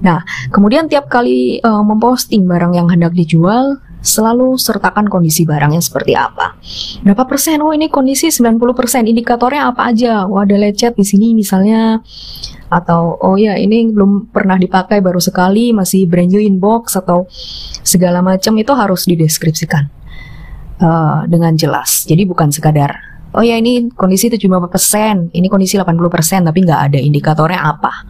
Nah, 0.00 0.24
kemudian 0.52 0.88
tiap 0.88 1.08
kali 1.08 1.60
uh, 1.60 1.84
memposting 1.84 2.44
barang 2.44 2.76
yang 2.76 2.88
hendak 2.88 3.16
dijual, 3.16 3.80
selalu 4.06 4.54
sertakan 4.54 5.10
kondisi 5.10 5.42
barangnya 5.42 5.82
seperti 5.82 6.14
apa. 6.14 6.54
Berapa 7.02 7.26
persen? 7.26 7.58
Oh, 7.64 7.74
ini 7.74 7.90
kondisi 7.90 8.30
90 8.30 8.60
persen. 8.76 9.02
Indikatornya 9.08 9.72
apa 9.72 9.90
aja? 9.90 10.28
Wah, 10.30 10.46
ada 10.46 10.54
lecet 10.54 10.94
di 10.94 11.02
sini 11.02 11.34
misalnya. 11.34 11.98
Atau, 12.70 13.18
oh 13.18 13.38
ya, 13.38 13.58
ini 13.58 13.90
belum 13.90 14.30
pernah 14.30 14.58
dipakai 14.58 14.98
baru 14.98 15.22
sekali, 15.22 15.70
masih 15.70 16.06
brand 16.06 16.30
new 16.30 16.42
in 16.42 16.58
box 16.58 16.98
atau 16.98 17.26
segala 17.86 18.22
macam 18.22 18.58
itu 18.58 18.72
harus 18.74 19.06
dideskripsikan 19.06 19.86
uh, 20.82 21.26
dengan 21.30 21.54
jelas. 21.54 22.06
Jadi 22.06 22.26
bukan 22.26 22.50
sekadar 22.50 23.15
oh 23.36 23.44
ya 23.44 23.60
ini 23.60 23.92
kondisi 23.92 24.32
75%, 24.32 25.36
ini 25.36 25.46
kondisi 25.52 25.76
80%, 25.76 26.48
tapi 26.48 26.58
nggak 26.64 26.80
ada 26.90 26.98
indikatornya 26.98 27.60
apa. 27.60 28.08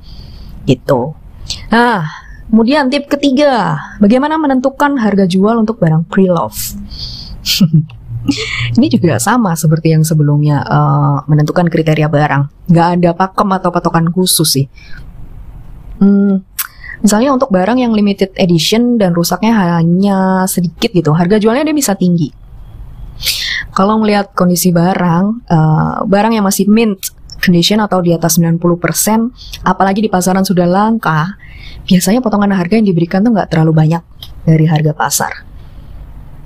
Gitu. 0.62 1.10
Nah, 1.74 2.06
kemudian 2.46 2.86
tip 2.86 3.10
ketiga, 3.10 3.74
bagaimana 3.98 4.38
menentukan 4.38 4.94
harga 5.02 5.26
jual 5.26 5.58
untuk 5.58 5.82
barang 5.82 6.06
pre-love? 6.06 6.54
ini 8.78 8.86
juga 8.86 9.18
sama 9.18 9.58
seperti 9.58 9.98
yang 9.98 10.06
sebelumnya 10.06 10.62
uh, 10.62 11.26
menentukan 11.26 11.66
kriteria 11.66 12.06
barang. 12.06 12.70
Nggak 12.70 12.88
ada 12.98 13.10
pakem 13.18 13.48
atau 13.50 13.70
patokan 13.74 14.06
khusus 14.14 14.46
sih. 14.46 14.66
Hmm, 15.98 16.46
misalnya 17.02 17.34
untuk 17.34 17.50
barang 17.50 17.82
yang 17.82 17.90
limited 17.90 18.30
edition 18.38 18.94
dan 18.94 19.10
rusaknya 19.10 19.80
hanya 19.82 20.46
sedikit 20.46 20.94
gitu, 20.94 21.10
harga 21.18 21.42
jualnya 21.42 21.66
dia 21.66 21.74
bisa 21.74 21.98
tinggi 21.98 22.45
kalau 23.76 24.00
melihat 24.00 24.32
kondisi 24.32 24.72
barang, 24.72 25.24
uh, 25.52 26.00
barang 26.08 26.32
yang 26.32 26.48
masih 26.48 26.64
mint 26.64 27.12
condition 27.44 27.84
atau 27.84 28.00
di 28.00 28.16
atas 28.16 28.40
90%, 28.40 28.56
apalagi 29.68 30.00
di 30.00 30.08
pasaran 30.08 30.48
sudah 30.48 30.64
langka, 30.64 31.36
biasanya 31.84 32.24
potongan 32.24 32.56
harga 32.56 32.80
yang 32.80 32.88
diberikan 32.88 33.20
tuh 33.20 33.36
nggak 33.36 33.52
terlalu 33.52 33.76
banyak 33.76 34.00
dari 34.48 34.64
harga 34.64 34.96
pasar. 34.96 35.32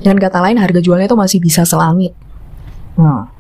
Dan 0.03 0.19
kata 0.19 0.43
lain 0.43 0.59
harga 0.59 0.83
jualnya 0.83 1.07
itu 1.07 1.15
masih 1.15 1.39
bisa 1.39 1.63
selangit. 1.63 2.19
Hmm. 2.99 3.31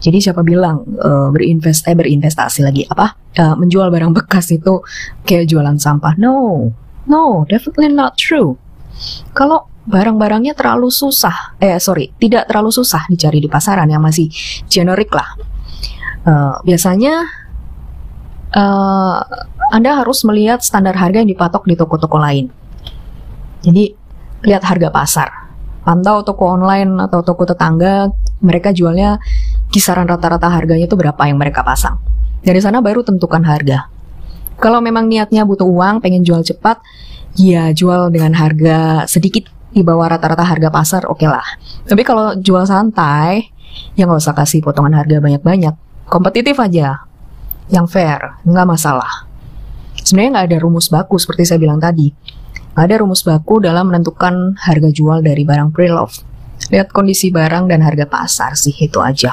Jadi 0.00 0.24
siapa 0.24 0.40
bilang 0.40 0.84
uh, 0.96 1.28
berinvest 1.28 1.84
eh 1.88 1.96
berinvestasi 1.96 2.60
lagi 2.64 2.82
apa 2.88 3.16
uh, 3.40 3.56
menjual 3.56 3.88
barang 3.88 4.12
bekas 4.12 4.52
itu 4.56 4.80
kayak 5.28 5.52
jualan 5.52 5.76
sampah? 5.76 6.16
No, 6.16 6.68
no, 7.04 7.44
definitely 7.44 7.92
not 7.92 8.16
true. 8.16 8.56
Kalau 9.36 9.71
barang-barangnya 9.82 10.54
terlalu 10.54 10.88
susah, 10.94 11.58
eh 11.58 11.78
sorry, 11.82 12.14
tidak 12.18 12.46
terlalu 12.46 12.70
susah 12.70 13.06
dicari 13.10 13.42
di 13.42 13.50
pasaran 13.50 13.90
yang 13.90 14.02
masih 14.02 14.30
generik 14.70 15.10
lah. 15.10 15.34
Uh, 16.22 16.54
biasanya 16.62 17.26
uh, 18.54 19.18
Anda 19.74 19.98
harus 19.98 20.22
melihat 20.22 20.62
standar 20.62 20.94
harga 20.94 21.18
yang 21.18 21.30
dipatok 21.30 21.66
di 21.66 21.74
toko-toko 21.74 22.14
lain. 22.14 22.46
Jadi 23.62 23.90
lihat 24.46 24.62
harga 24.62 24.90
pasar, 24.94 25.28
pantau 25.82 26.22
toko 26.22 26.54
online 26.54 26.94
atau 27.02 27.26
toko 27.26 27.42
tetangga, 27.42 28.10
mereka 28.42 28.70
jualnya 28.70 29.18
kisaran 29.70 30.06
rata-rata 30.06 30.46
harganya 30.50 30.86
itu 30.86 30.94
berapa 30.94 31.18
yang 31.26 31.38
mereka 31.38 31.66
pasang. 31.66 31.98
Dari 32.42 32.58
sana 32.58 32.82
baru 32.82 33.02
tentukan 33.06 33.42
harga. 33.42 33.86
Kalau 34.62 34.78
memang 34.78 35.10
niatnya 35.10 35.42
butuh 35.42 35.66
uang, 35.66 35.98
pengen 36.02 36.22
jual 36.22 36.42
cepat, 36.46 36.78
ya 37.34 37.70
jual 37.72 38.12
dengan 38.12 38.34
harga 38.36 39.08
sedikit 39.08 39.48
di 39.72 39.80
bawah 39.80 40.12
rata-rata 40.12 40.44
harga 40.44 40.68
pasar 40.68 41.02
oke 41.08 41.18
okay 41.18 41.28
lah. 41.28 41.44
Tapi 41.88 42.02
kalau 42.04 42.36
jual 42.36 42.62
santai, 42.68 43.48
ya 43.96 44.04
nggak 44.04 44.20
usah 44.20 44.36
kasih 44.36 44.60
potongan 44.60 45.00
harga 45.00 45.18
banyak-banyak. 45.18 45.74
Kompetitif 46.06 46.60
aja, 46.60 47.08
yang 47.72 47.88
fair, 47.88 48.36
nggak 48.44 48.68
masalah. 48.68 49.24
Sebenarnya 49.96 50.30
nggak 50.38 50.46
ada 50.52 50.58
rumus 50.60 50.92
baku 50.92 51.16
seperti 51.16 51.48
saya 51.48 51.58
bilang 51.58 51.80
tadi. 51.80 52.12
Nggak 52.76 52.84
ada 52.84 52.96
rumus 53.00 53.24
baku 53.24 53.64
dalam 53.64 53.88
menentukan 53.88 54.60
harga 54.60 54.88
jual 54.92 55.24
dari 55.24 55.44
barang 55.48 55.72
pre-love. 55.72 56.12
Lihat 56.68 56.92
kondisi 56.92 57.32
barang 57.32 57.72
dan 57.72 57.80
harga 57.80 58.04
pasar 58.04 58.52
sih, 58.54 58.76
itu 58.76 59.00
aja. 59.00 59.32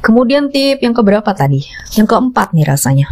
Kemudian 0.00 0.48
tip 0.48 0.80
yang 0.80 0.96
keberapa 0.96 1.28
tadi? 1.36 1.60
Yang 1.96 2.16
keempat 2.16 2.56
nih 2.56 2.64
rasanya. 2.64 3.08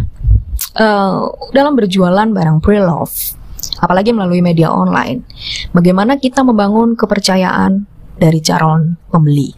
Uh, 0.78 1.28
dalam 1.52 1.76
berjualan 1.76 2.28
barang 2.32 2.64
pre-love, 2.64 3.37
apalagi 3.78 4.10
melalui 4.10 4.42
media 4.42 4.72
online. 4.72 5.22
Bagaimana 5.70 6.18
kita 6.18 6.42
membangun 6.42 6.98
kepercayaan 6.98 7.86
dari 8.18 8.42
calon 8.42 8.98
pembeli. 9.08 9.54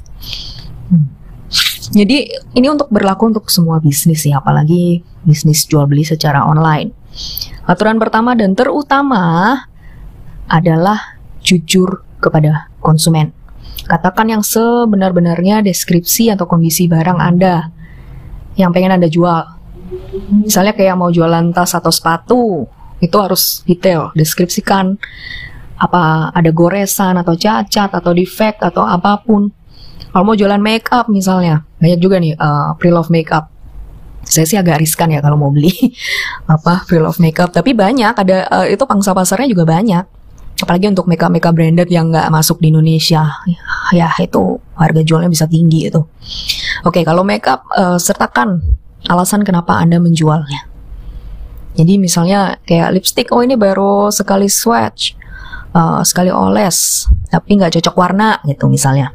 Hmm. 0.92 1.08
Jadi 1.90 2.30
ini 2.54 2.66
untuk 2.70 2.86
berlaku 2.92 3.34
untuk 3.34 3.50
semua 3.50 3.82
bisnis 3.82 4.22
ya, 4.22 4.38
apalagi 4.38 5.02
bisnis 5.26 5.66
jual 5.66 5.90
beli 5.90 6.06
secara 6.06 6.46
online. 6.46 6.94
Aturan 7.66 7.98
pertama 7.98 8.38
dan 8.38 8.54
terutama 8.54 9.56
adalah 10.46 11.18
jujur 11.42 12.06
kepada 12.22 12.70
konsumen. 12.78 13.34
Katakan 13.90 14.30
yang 14.30 14.42
sebenar-benarnya 14.44 15.66
deskripsi 15.66 16.30
atau 16.30 16.46
kondisi 16.46 16.86
barang 16.86 17.18
Anda 17.18 17.74
yang 18.54 18.70
pengen 18.70 18.94
Anda 18.94 19.10
jual. 19.10 19.58
Misalnya 20.46 20.78
kayak 20.78 20.94
mau 20.94 21.10
jualan 21.10 21.50
tas 21.50 21.74
atau 21.74 21.90
sepatu, 21.90 22.70
itu 23.00 23.16
harus 23.16 23.64
detail 23.64 24.12
deskripsikan 24.12 25.00
apa 25.80 26.28
ada 26.36 26.50
goresan 26.52 27.16
atau 27.16 27.32
cacat 27.32 27.90
atau 27.90 28.12
defect 28.12 28.60
atau 28.60 28.84
apa 28.84 29.16
pun. 29.24 29.48
Kalau 30.10 30.24
mau 30.26 30.36
jualan 30.36 30.60
make 30.60 30.90
up 30.92 31.08
misalnya 31.08 31.64
banyak 31.80 31.98
juga 32.02 32.20
nih 32.20 32.36
uh, 32.36 32.76
pre-love 32.76 33.08
make 33.08 33.32
up 33.32 33.48
saya 34.20 34.44
sih 34.44 34.58
agak 34.60 34.84
riskan 34.84 35.08
ya 35.08 35.24
kalau 35.24 35.40
mau 35.40 35.48
beli 35.48 35.72
apa 36.54 36.84
pre-love 36.84 37.16
makeup. 37.18 37.50
Tapi 37.50 37.72
banyak 37.72 38.12
ada 38.12 38.44
uh, 38.52 38.66
itu 38.68 38.84
pangsa 38.84 39.16
pasarnya 39.16 39.48
juga 39.48 39.64
banyak. 39.64 40.04
Apalagi 40.60 40.92
untuk 40.92 41.08
makeup 41.08 41.32
makeup 41.32 41.56
branded 41.56 41.88
yang 41.88 42.12
nggak 42.12 42.28
masuk 42.28 42.60
di 42.60 42.68
Indonesia. 42.68 43.24
Ya 43.96 44.12
itu 44.20 44.60
harga 44.76 45.00
jualnya 45.00 45.32
bisa 45.32 45.48
tinggi 45.48 45.88
itu. 45.88 46.04
Oke 46.84 47.00
kalau 47.00 47.24
makeup 47.24 47.64
uh, 47.72 47.96
sertakan 47.96 48.60
alasan 49.08 49.40
kenapa 49.40 49.80
anda 49.80 49.96
menjualnya 49.96 50.69
jadi 51.74 51.96
misalnya 51.96 52.58
kayak 52.66 52.96
lipstick 52.96 53.28
oh 53.30 53.42
ini 53.42 53.54
baru 53.54 54.10
sekali 54.10 54.50
swatch 54.50 55.14
uh, 55.74 56.02
sekali 56.02 56.30
oles 56.30 57.06
tapi 57.30 57.58
nggak 57.58 57.78
cocok 57.78 57.94
warna 57.94 58.38
gitu 58.46 58.66
misalnya 58.66 59.14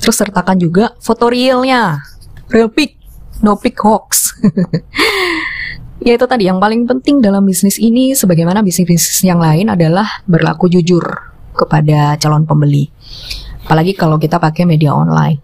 terus 0.00 0.16
sertakan 0.16 0.56
juga 0.60 0.92
foto 1.00 1.28
realnya 1.28 2.00
real 2.48 2.72
pic 2.72 2.96
no 3.44 3.56
pic 3.56 3.76
hoax 3.80 4.36
Ya 6.00 6.16
itu 6.16 6.24
tadi 6.24 6.48
yang 6.48 6.56
paling 6.56 6.88
penting 6.88 7.20
dalam 7.20 7.44
bisnis 7.44 7.76
ini 7.76 8.16
sebagaimana 8.16 8.64
bisnis-bisnis 8.64 9.20
yang 9.20 9.36
lain 9.36 9.68
adalah 9.68 10.24
berlaku 10.24 10.72
jujur 10.72 11.04
kepada 11.52 12.16
calon 12.16 12.48
pembeli. 12.48 12.88
Apalagi 13.68 13.92
kalau 13.92 14.16
kita 14.16 14.40
pakai 14.40 14.64
media 14.64 14.96
online. 14.96 15.36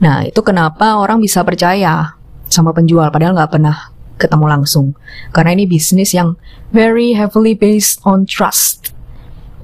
Nah 0.00 0.24
itu 0.24 0.40
kenapa 0.40 0.96
orang 0.96 1.20
bisa 1.20 1.44
percaya 1.44 2.16
sama 2.48 2.72
penjual 2.72 3.12
padahal 3.12 3.36
nggak 3.36 3.52
pernah 3.52 3.92
ketemu 4.20 4.46
langsung. 4.46 4.92
Karena 5.32 5.56
ini 5.56 5.64
bisnis 5.64 6.12
yang 6.12 6.36
very 6.68 7.16
heavily 7.16 7.56
based 7.56 8.04
on 8.04 8.28
trust. 8.28 8.92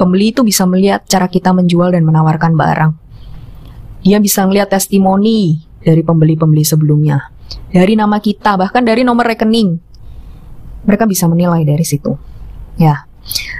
Pembeli 0.00 0.32
itu 0.32 0.40
bisa 0.40 0.64
melihat 0.64 1.04
cara 1.04 1.28
kita 1.28 1.52
menjual 1.52 1.92
dan 1.92 2.04
menawarkan 2.08 2.56
barang. 2.56 2.92
Dia 4.04 4.16
bisa 4.20 4.48
melihat 4.48 4.72
testimoni 4.72 5.60
dari 5.84 6.00
pembeli-pembeli 6.00 6.64
sebelumnya. 6.64 7.28
Dari 7.68 7.94
nama 7.94 8.16
kita, 8.18 8.56
bahkan 8.56 8.82
dari 8.82 9.04
nomor 9.04 9.28
rekening 9.28 9.86
mereka 10.86 11.04
bisa 11.04 11.26
menilai 11.26 11.66
dari 11.66 11.82
situ. 11.82 12.14
Ya. 12.78 13.04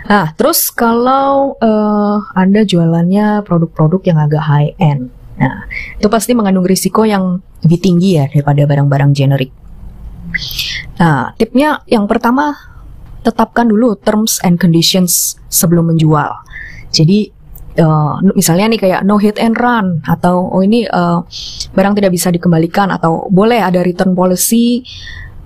Nah, 0.07 0.31
terus 0.39 0.71
kalau 0.71 1.59
uh, 1.59 2.19
Anda 2.39 2.63
jualannya 2.63 3.43
produk-produk 3.43 4.01
yang 4.07 4.19
agak 4.23 4.43
high 4.47 4.73
end. 4.79 5.11
Nah, 5.37 5.67
itu 5.99 6.07
pasti 6.07 6.33
mengandung 6.33 6.65
risiko 6.65 7.03
yang 7.03 7.43
lebih 7.67 7.83
tinggi 7.83 8.17
ya 8.17 8.31
daripada 8.31 8.63
barang-barang 8.65 9.11
generik. 9.13 9.51
Nah, 10.97 11.33
tipnya 11.37 11.85
yang 11.91 12.09
pertama 12.09 12.57
tetapkan 13.27 13.67
dulu 13.67 13.99
terms 13.99 14.39
and 14.47 14.57
conditions 14.57 15.35
sebelum 15.51 15.91
menjual. 15.91 16.31
Jadi 16.95 17.35
uh, 17.81 18.23
misalnya 18.35 18.73
nih 18.73 18.81
kayak 18.81 19.01
no 19.03 19.19
hit 19.19 19.37
and 19.37 19.59
run 19.59 20.01
atau 20.07 20.49
oh 20.49 20.63
ini 20.63 20.89
uh, 20.89 21.27
barang 21.75 21.95
tidak 21.99 22.15
bisa 22.15 22.33
dikembalikan 22.33 22.89
atau 22.95 23.29
boleh 23.29 23.61
ada 23.61 23.83
return 23.83 24.15
policy 24.17 24.87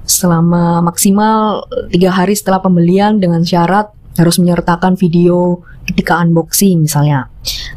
selama 0.07 0.83
maksimal 0.83 1.65
tiga 1.89 2.11
hari 2.11 2.35
setelah 2.35 2.59
pembelian 2.59 3.23
dengan 3.23 3.47
syarat 3.47 3.95
harus 4.19 4.43
menyertakan 4.43 4.99
video 4.99 5.63
ketika 5.87 6.19
unboxing 6.19 6.83
misalnya 6.83 7.31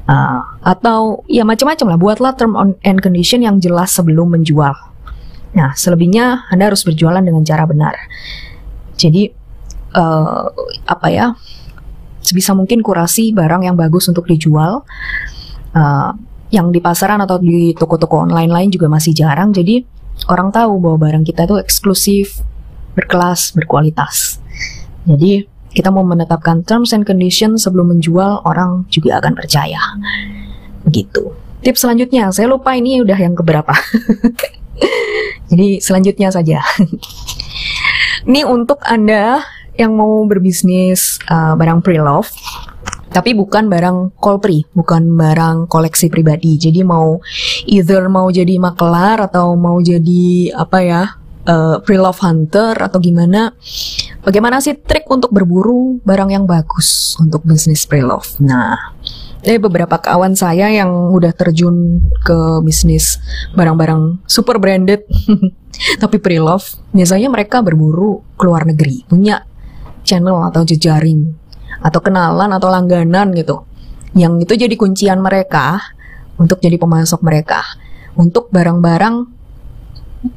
uh, 0.10 0.42
atau 0.66 1.22
ya 1.30 1.46
macam-macam 1.46 1.94
lah 1.94 2.00
buatlah 2.02 2.34
term 2.34 2.58
and 2.82 3.00
condition 3.06 3.46
yang 3.46 3.62
jelas 3.62 3.94
sebelum 3.94 4.34
menjual 4.34 4.74
nah 5.54 5.72
selebihnya 5.78 6.50
anda 6.50 6.74
harus 6.74 6.82
berjualan 6.82 7.22
dengan 7.22 7.46
cara 7.46 7.64
benar 7.70 7.96
jadi 8.98 9.30
uh, 9.94 10.50
apa 10.90 11.08
ya 11.14 11.26
sebisa 12.26 12.58
mungkin 12.58 12.82
kurasi 12.82 13.34
barang 13.34 13.68
yang 13.68 13.78
bagus 13.78 14.10
untuk 14.10 14.26
dijual 14.26 14.86
uh, 15.78 16.12
yang 16.54 16.70
di 16.70 16.78
pasaran 16.82 17.22
atau 17.22 17.42
di 17.42 17.74
toko-toko 17.74 18.22
online 18.22 18.50
lain 18.50 18.70
juga 18.70 18.90
masih 18.90 19.14
jarang 19.14 19.50
jadi 19.54 19.86
orang 20.30 20.54
tahu 20.54 20.80
bahwa 20.80 20.98
barang 21.10 21.24
kita 21.26 21.50
itu 21.50 21.56
eksklusif, 21.60 22.40
berkelas, 22.94 23.56
berkualitas. 23.58 24.40
Jadi 25.04 25.50
kita 25.74 25.90
mau 25.90 26.06
menetapkan 26.06 26.62
terms 26.64 26.94
and 26.94 27.04
conditions 27.04 27.66
sebelum 27.66 27.98
menjual, 27.98 28.46
orang 28.46 28.86
juga 28.94 29.20
akan 29.20 29.34
percaya. 29.34 29.82
Begitu. 30.86 31.34
Tips 31.64 31.80
selanjutnya, 31.80 32.28
saya 32.36 32.52
lupa 32.52 32.76
ini 32.76 33.00
udah 33.00 33.16
yang 33.16 33.34
keberapa. 33.34 33.72
Jadi 35.50 35.80
selanjutnya 35.80 36.28
saja. 36.28 36.60
ini 38.28 38.44
untuk 38.44 38.84
Anda 38.84 39.40
yang 39.80 39.96
mau 39.96 40.22
berbisnis 40.28 41.18
uh, 41.32 41.58
barang 41.58 41.82
pre-love 41.82 42.30
tapi 43.14 43.38
bukan 43.38 43.70
barang 43.70 44.18
kolpri, 44.18 44.66
bukan 44.74 45.06
barang 45.14 45.70
koleksi 45.70 46.10
pribadi. 46.10 46.58
Jadi 46.58 46.82
mau 46.82 47.22
either 47.70 48.10
mau 48.10 48.26
jadi 48.34 48.58
makelar 48.58 49.30
atau 49.30 49.54
mau 49.54 49.78
jadi 49.78 50.50
apa 50.58 50.78
ya 50.82 51.04
uh, 51.46 51.78
pre-love 51.86 52.18
hunter 52.26 52.74
atau 52.74 52.98
gimana? 52.98 53.54
Bagaimana 54.26 54.58
sih 54.66 54.74
trik 54.82 55.06
untuk 55.14 55.30
berburu 55.30 56.02
barang 56.02 56.34
yang 56.34 56.50
bagus 56.50 57.14
untuk 57.22 57.46
bisnis 57.46 57.86
pre-love? 57.86 58.26
Nah, 58.42 58.98
ada 59.44 59.60
beberapa 59.60 60.00
kawan 60.00 60.40
saya 60.40 60.72
yang 60.72 61.12
udah 61.12 61.36
terjun 61.36 62.00
ke 62.24 62.64
bisnis 62.64 63.20
barang-barang 63.60 64.24
super 64.24 64.56
branded 64.56 65.04
tapi 66.04 66.18
pre-love. 66.24 66.64
Biasanya 66.96 67.28
mereka 67.28 67.60
berburu 67.60 68.24
ke 68.40 68.44
luar 68.48 68.64
negeri, 68.64 69.04
punya 69.04 69.44
channel 70.08 70.40
atau 70.48 70.64
jejaring 70.64 71.36
atau 71.84 72.00
kenalan 72.00 72.56
atau 72.56 72.72
langganan 72.72 73.36
gitu. 73.36 73.68
Yang 74.16 74.48
itu 74.48 74.54
jadi 74.64 74.76
kuncian 74.80 75.20
mereka 75.20 75.82
untuk 76.40 76.64
jadi 76.64 76.80
pemasok 76.80 77.20
mereka 77.20 77.60
untuk 78.16 78.48
barang-barang 78.50 79.44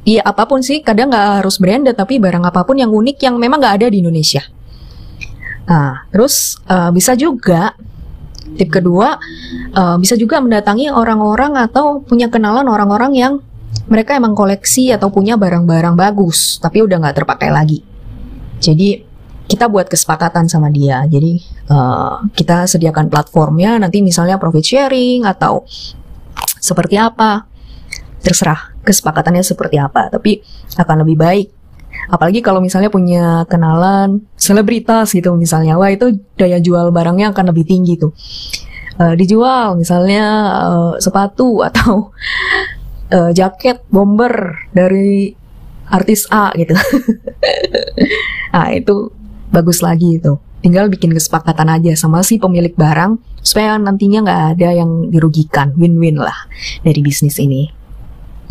Iya 0.03 0.19
apa 0.27 0.43
pun 0.43 0.59
sih, 0.59 0.83
kadang 0.83 1.07
nggak 1.07 1.39
harus 1.39 1.63
branded 1.63 1.95
tapi 1.95 2.19
barang 2.19 2.43
apa 2.43 2.67
pun 2.67 2.75
yang 2.75 2.91
unik 2.91 3.23
yang 3.23 3.39
memang 3.39 3.63
nggak 3.63 3.75
ada 3.79 3.87
di 3.87 4.03
Indonesia. 4.03 4.43
Nah, 5.63 6.03
terus 6.11 6.59
uh, 6.67 6.91
bisa 6.91 7.15
juga 7.15 7.71
tip 8.57 8.73
kedua 8.73 9.21
uh, 9.77 9.95
bisa 10.01 10.17
juga 10.17 10.41
mendatangi 10.41 10.89
orang-orang 10.89 11.55
atau 11.61 12.01
punya 12.01 12.27
kenalan 12.27 12.65
orang-orang 12.65 13.13
yang 13.13 13.33
mereka 13.87 14.17
emang 14.17 14.35
koleksi 14.35 14.91
atau 14.91 15.13
punya 15.13 15.39
barang-barang 15.39 15.95
bagus 15.95 16.57
tapi 16.59 16.83
udah 16.83 16.97
nggak 16.99 17.23
terpakai 17.23 17.49
lagi. 17.53 17.79
Jadi 18.57 19.07
kita 19.47 19.71
buat 19.71 19.87
kesepakatan 19.87 20.51
sama 20.51 20.67
dia. 20.67 21.07
Jadi 21.07 21.39
uh, 21.71 22.27
kita 22.35 22.67
sediakan 22.67 23.07
platformnya 23.07 23.79
nanti 23.79 24.03
misalnya 24.03 24.35
profit 24.35 24.65
sharing 24.65 25.23
atau 25.23 25.63
seperti 26.59 26.99
apa. 26.99 27.47
Terserah 28.19 28.75
kesepakatannya 28.83 29.45
seperti 29.45 29.79
apa, 29.79 30.11
tapi 30.11 30.43
akan 30.75 31.07
lebih 31.07 31.15
baik. 31.15 31.47
Apalagi 32.07 32.39
kalau 32.39 32.63
misalnya 32.63 32.87
punya 32.87 33.43
kenalan 33.49 34.23
selebritas 34.39 35.11
gitu 35.11 35.35
misalnya, 35.35 35.75
wah 35.75 35.91
itu 35.91 36.15
daya 36.39 36.61
jual 36.61 36.93
barangnya 36.93 37.35
akan 37.35 37.51
lebih 37.51 37.67
tinggi 37.67 37.99
tuh. 37.99 38.13
Uh, 38.97 39.13
dijual 39.13 39.77
misalnya 39.77 40.25
uh, 40.57 40.93
sepatu 40.97 41.61
atau 41.69 42.09
uh, 43.13 43.29
jaket 43.29 43.85
bomber 43.93 44.57
dari 44.73 45.35
artis 45.87 46.27
A 46.33 46.51
gitu. 46.57 46.73
nah 48.53 48.73
itu 48.73 49.11
bagus 49.51 49.79
lagi 49.85 50.19
itu. 50.19 50.35
Tinggal 50.57 50.89
bikin 50.89 51.13
kesepakatan 51.13 51.69
aja 51.69 51.93
sama 51.93 52.25
si 52.25 52.41
pemilik 52.41 52.73
barang 52.73 53.21
supaya 53.45 53.77
nantinya 53.77 54.25
nggak 54.25 54.43
ada 54.57 54.69
yang 54.73 55.13
dirugikan, 55.13 55.71
win-win 55.77 56.17
lah 56.17 56.35
dari 56.81 56.99
bisnis 56.99 57.37
ini. 57.37 57.69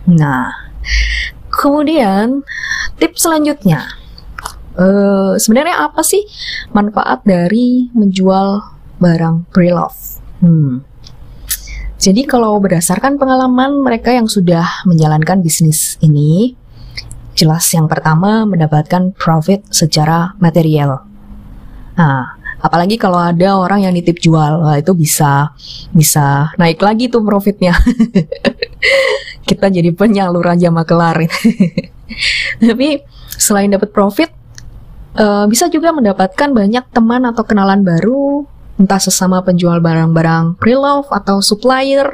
Nah, 0.06 0.54
kemudian 1.50 2.46
tips 2.96 3.24
selanjutnya, 3.24 3.86
uh, 4.76 5.36
sebenarnya 5.36 5.88
apa 5.88 6.00
sih 6.04 6.24
manfaat 6.72 7.24
dari 7.24 7.88
menjual 7.92 8.62
barang 9.00 9.52
pre-love? 9.52 10.20
Hmm. 10.40 10.84
Jadi 11.96 12.28
kalau 12.28 12.60
berdasarkan 12.60 13.16
pengalaman 13.16 13.80
mereka 13.80 14.12
yang 14.12 14.28
sudah 14.28 14.84
menjalankan 14.84 15.40
bisnis 15.40 15.96
ini, 16.04 16.54
Jelas 17.36 17.68
yang 17.76 17.84
pertama 17.84 18.48
mendapatkan 18.48 19.12
profit 19.12 19.60
secara 19.68 20.32
material. 20.40 21.04
Nah, 21.92 22.32
apalagi 22.64 22.96
kalau 22.96 23.20
ada 23.20 23.60
orang 23.60 23.84
yang 23.84 23.92
nitip 23.92 24.16
jual, 24.24 24.64
itu 24.72 24.96
bisa 24.96 25.52
bisa 25.92 26.48
naik 26.56 26.80
lagi 26.80 27.12
tuh 27.12 27.20
profitnya. 27.20 27.76
Kita 29.48 29.68
jadi 29.68 29.92
penyalur 29.92 30.48
aja 30.48 30.72
makelar. 30.72 31.20
Tapi 32.62 33.02
selain 33.36 33.70
dapat 33.72 33.90
profit, 33.92 34.30
uh, 35.18 35.44
bisa 35.50 35.66
juga 35.70 35.92
mendapatkan 35.92 36.50
banyak 36.52 36.84
teman 36.92 37.22
atau 37.28 37.42
kenalan 37.42 37.82
baru, 37.82 38.46
entah 38.76 39.00
sesama 39.00 39.40
penjual 39.40 39.80
barang-barang 39.80 40.60
pre-love 40.60 41.08
atau 41.08 41.40
supplier 41.40 42.08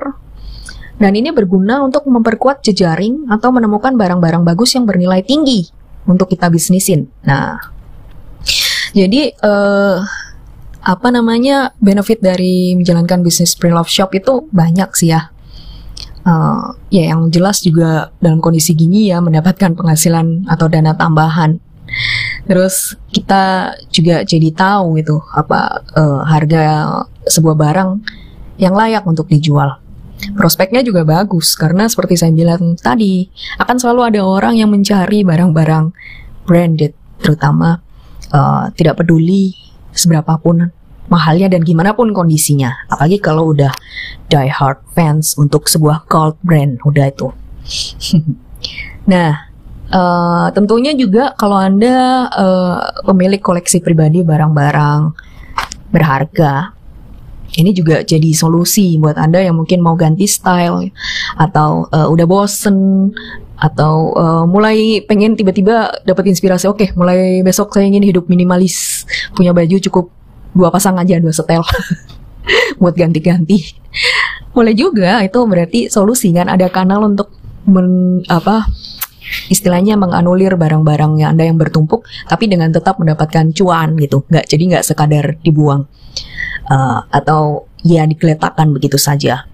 dan 1.02 1.18
ini 1.18 1.34
berguna 1.34 1.82
untuk 1.82 2.06
memperkuat 2.06 2.62
jejaring 2.62 3.26
atau 3.26 3.50
menemukan 3.50 3.90
barang-barang 3.98 4.46
bagus 4.46 4.78
yang 4.78 4.86
bernilai 4.86 5.26
tinggi 5.26 5.66
untuk 6.06 6.30
kita 6.30 6.46
bisnisin. 6.46 7.10
Nah, 7.26 7.58
jadi 8.94 9.34
uh, 9.42 9.98
apa 10.82 11.08
namanya 11.10 11.74
benefit 11.82 12.22
dari 12.22 12.78
menjalankan 12.78 13.18
bisnis 13.26 13.58
pre-love 13.58 13.90
shop 13.90 14.14
itu 14.14 14.46
banyak 14.54 14.94
sih 14.94 15.10
ya. 15.10 15.31
Uh, 16.26 16.74
ya 16.88 17.12
yang 17.14 17.28
jelas 17.30 17.62
juga 17.62 18.10
dalam 18.18 18.38
kondisi 18.42 18.74
gini 18.74 19.10
ya 19.10 19.22
mendapatkan 19.22 19.74
penghasilan 19.74 20.46
atau 20.48 20.66
dana 20.66 20.94
tambahan. 20.94 21.58
Terus 22.48 22.96
kita 23.12 23.76
juga 23.92 24.24
jadi 24.24 24.50
tahu 24.50 24.98
itu 24.98 25.20
apa 25.36 25.84
uh, 25.94 26.24
harga 26.24 27.04
sebuah 27.28 27.54
barang 27.54 27.90
yang 28.58 28.74
layak 28.74 29.04
untuk 29.06 29.28
dijual. 29.28 29.78
Prospeknya 30.38 30.86
juga 30.86 31.02
bagus 31.02 31.58
karena 31.58 31.90
seperti 31.90 32.14
saya 32.14 32.30
bilang 32.30 32.78
tadi 32.78 33.26
akan 33.58 33.76
selalu 33.76 34.00
ada 34.14 34.20
orang 34.22 34.54
yang 34.54 34.70
mencari 34.70 35.26
barang-barang 35.26 35.90
branded 36.46 36.94
terutama 37.18 37.82
uh, 38.30 38.70
tidak 38.74 39.02
peduli 39.02 39.54
seberapa 39.90 40.38
pun 40.38 40.70
mahalnya 41.08 41.50
dan 41.50 41.62
gimana 41.66 41.96
pun 41.96 42.10
kondisinya. 42.14 42.70
Apalagi 42.90 43.18
kalau 43.18 43.54
udah 43.54 43.72
die 44.30 44.50
hard 44.50 44.78
fans 44.92 45.34
untuk 45.38 45.66
sebuah 45.66 46.06
cult 46.06 46.38
brand, 46.44 46.78
udah 46.86 47.10
itu. 47.10 47.28
nah, 49.12 49.48
uh, 49.90 50.46
tentunya 50.54 50.94
juga 50.94 51.34
kalau 51.34 51.58
Anda 51.58 52.28
uh, 52.30 52.78
pemilik 53.06 53.42
koleksi 53.42 53.82
pribadi 53.82 54.22
barang-barang 54.22 55.00
berharga, 55.92 56.72
ini 57.60 57.76
juga 57.76 58.00
jadi 58.00 58.32
solusi 58.32 58.96
buat 58.96 59.20
Anda 59.20 59.44
yang 59.44 59.60
mungkin 59.60 59.84
mau 59.84 59.92
ganti 59.92 60.24
style 60.24 60.88
atau 61.36 61.84
uh, 61.92 62.08
udah 62.08 62.24
bosen 62.24 63.10
atau 63.60 64.16
uh, 64.16 64.44
mulai 64.48 65.04
pengen 65.06 65.38
tiba-tiba 65.38 65.92
dapat 66.02 66.34
inspirasi 66.34 66.66
oke 66.66 66.82
okay, 66.82 66.88
mulai 66.98 67.44
besok 67.46 67.70
saya 67.70 67.86
ingin 67.86 68.02
hidup 68.02 68.26
minimalis 68.26 69.06
punya 69.38 69.54
baju 69.54 69.78
cukup 69.78 70.10
dua 70.52 70.68
pasang 70.68 70.96
aja 71.00 71.18
dua 71.18 71.32
setel. 71.32 71.60
Buat 72.80 72.94
ganti-ganti. 72.98 73.76
Boleh 74.52 74.74
juga 74.76 75.22
itu 75.24 75.38
berarti 75.48 75.88
solusi 75.88 76.34
kan 76.34 76.50
ada 76.50 76.68
kanal 76.68 77.08
untuk 77.08 77.32
men, 77.64 78.20
apa 78.28 78.68
istilahnya 79.48 79.96
menganulir 79.96 80.58
barang-barangnya 80.58 81.32
anda 81.32 81.46
yang 81.48 81.56
bertumpuk 81.56 82.04
tapi 82.28 82.50
dengan 82.50 82.68
tetap 82.68 83.00
mendapatkan 83.00 83.54
cuan 83.56 83.96
gitu. 83.96 84.28
Nggak 84.28 84.44
jadi 84.50 84.62
nggak 84.76 84.84
sekadar 84.84 85.26
dibuang. 85.40 85.88
Uh, 86.68 87.02
atau 87.10 87.66
ya 87.82 88.06
digeletakkan 88.06 88.70
begitu 88.70 89.00
saja. 89.00 89.48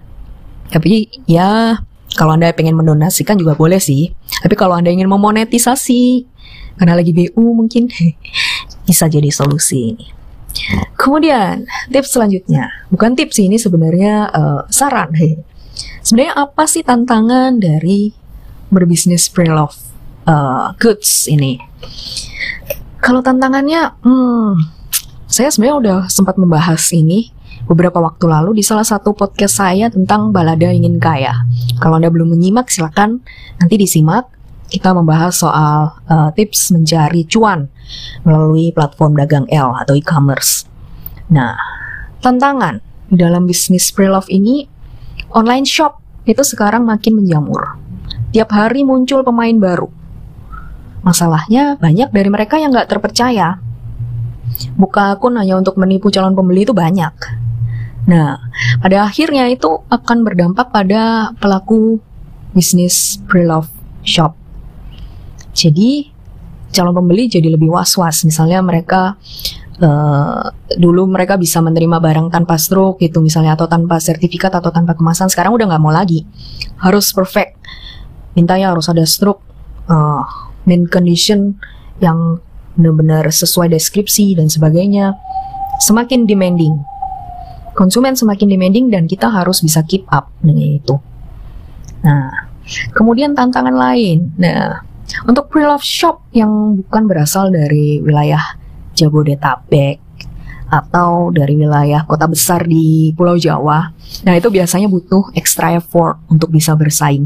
Tapi 0.69 1.09
ya 1.25 1.79
kalau 2.17 2.37
anda 2.37 2.51
pengen 2.53 2.77
mendonasikan 2.77 3.39
juga 3.39 3.55
boleh 3.55 3.81
sih. 3.81 4.11
Tapi 4.43 4.55
kalau 4.57 4.77
anda 4.77 4.91
ingin 4.91 5.09
memonetisasi 5.09 6.27
karena 6.79 6.95
lagi 6.95 7.11
BU 7.11 7.43
mungkin 7.55 7.91
bisa 8.87 9.05
jadi 9.11 9.27
solusi 9.29 10.18
Kemudian 10.99 11.65
tips 11.89 12.17
selanjutnya, 12.17 12.69
bukan 12.91 13.15
tips 13.15 13.39
ini 13.39 13.55
sebenarnya 13.55 14.29
uh, 14.29 14.61
saran. 14.67 15.15
Hey. 15.15 15.39
Sebenarnya 16.03 16.35
apa 16.35 16.63
sih 16.67 16.83
tantangan 16.83 17.61
dari 17.61 18.11
berbisnis 18.67 19.31
pre-love 19.31 19.75
uh, 20.27 20.75
goods 20.75 21.29
ini? 21.31 21.61
Kalau 22.99 23.23
tantangannya, 23.23 23.95
hmm, 24.03 24.51
saya 25.29 25.47
sebenarnya 25.53 25.77
udah 25.79 25.99
sempat 26.11 26.35
membahas 26.35 26.91
ini 26.91 27.31
beberapa 27.69 28.01
waktu 28.01 28.25
lalu 28.27 28.59
di 28.59 28.63
salah 28.65 28.83
satu 28.83 29.13
podcast 29.15 29.61
saya 29.61 29.87
tentang 29.87 30.35
balada 30.35 30.67
ingin 30.73 30.99
kaya. 30.99 31.31
Kalau 31.79 32.01
Anda 32.01 32.11
belum 32.11 32.35
menyimak, 32.35 32.67
silakan 32.67 33.23
nanti 33.61 33.79
disimak 33.79 34.27
kita 34.69 34.93
membahas 34.93 35.33
soal 35.33 35.97
uh, 36.05 36.29
tips 36.35 36.73
mencari 36.75 37.25
cuan 37.25 37.69
melalui 38.23 38.71
platform 38.73 39.17
dagang 39.17 39.45
L 39.49 39.73
atau 39.77 39.93
e-commerce. 39.95 40.65
Nah, 41.29 41.55
tantangan 42.23 42.81
dalam 43.09 43.45
bisnis 43.45 43.89
pre-love 43.93 44.27
ini, 44.29 44.65
online 45.33 45.65
shop 45.65 46.01
itu 46.25 46.41
sekarang 46.45 46.85
makin 46.85 47.21
menjamur. 47.21 47.77
Tiap 48.29 48.49
hari 48.53 48.85
muncul 48.85 49.25
pemain 49.25 49.55
baru. 49.57 49.89
Masalahnya 51.01 51.79
banyak 51.79 52.13
dari 52.13 52.29
mereka 52.29 52.59
yang 52.61 52.75
nggak 52.75 52.89
terpercaya. 52.91 53.57
Buka 54.75 55.15
akun 55.17 55.39
hanya 55.39 55.57
untuk 55.57 55.79
menipu 55.79 56.11
calon 56.11 56.35
pembeli 56.35 56.67
itu 56.67 56.75
banyak. 56.75 57.13
Nah, 58.09 58.41
pada 58.81 59.05
akhirnya 59.05 59.49
itu 59.49 59.81
akan 59.89 60.25
berdampak 60.25 60.73
pada 60.73 61.33
pelaku 61.37 62.01
bisnis 62.53 63.21
pre-love 63.29 63.69
shop 64.01 64.39
jadi 65.59 66.13
calon 66.69 66.93
pembeli 66.93 67.29
jadi 67.29 67.49
lebih 67.49 67.69
was-was. 67.69 68.25
Misalnya 68.25 68.61
mereka 68.61 69.17
uh, 69.81 70.43
dulu 70.75 71.07
mereka 71.09 71.35
bisa 71.39 71.59
menerima 71.63 71.97
barang 71.99 72.27
tanpa 72.29 72.59
stroke 72.59 73.01
gitu 73.01 73.23
misalnya 73.23 73.55
atau 73.57 73.65
tanpa 73.65 73.97
sertifikat 73.97 74.53
atau 74.53 74.69
tanpa 74.69 74.93
kemasan. 74.95 75.31
Sekarang 75.31 75.55
udah 75.55 75.65
nggak 75.69 75.81
mau 75.81 75.93
lagi. 75.93 76.23
Harus 76.79 77.11
perfect. 77.11 77.57
Mintanya 78.37 78.71
harus 78.71 78.87
ada 78.87 79.03
stroke, 79.03 79.41
uh, 79.89 80.23
mint 80.69 80.87
condition 80.93 81.57
yang 81.99 82.39
benar-benar 82.79 83.27
sesuai 83.27 83.73
deskripsi 83.73 84.39
dan 84.39 84.47
sebagainya. 84.47 85.17
Semakin 85.83 86.27
demanding. 86.27 86.75
Konsumen 87.75 88.15
semakin 88.15 88.51
demanding 88.51 88.91
dan 88.91 89.07
kita 89.07 89.31
harus 89.31 89.63
bisa 89.63 89.79
keep 89.87 90.03
up 90.11 90.27
dengan 90.43 90.79
itu. 90.79 90.95
Nah, 92.03 92.51
kemudian 92.91 93.31
tantangan 93.35 93.75
lain. 93.75 94.35
Nah, 94.35 94.83
untuk 95.25 95.49
pre-love 95.49 95.83
shop 95.83 96.21
yang 96.31 96.79
bukan 96.85 97.03
berasal 97.09 97.49
dari 97.49 97.99
wilayah 97.99 98.41
Jabodetabek 98.93 99.97
atau 100.69 101.33
dari 101.33 101.57
wilayah 101.57 102.05
kota 102.05 102.29
besar 102.29 102.69
di 102.69 103.09
Pulau 103.17 103.33
Jawa, 103.41 103.89
nah 104.21 104.33
itu 104.37 104.53
biasanya 104.53 104.85
butuh 104.85 105.33
extra 105.33 105.73
effort 105.73 106.21
untuk 106.29 106.53
bisa 106.53 106.77
bersaing. 106.77 107.25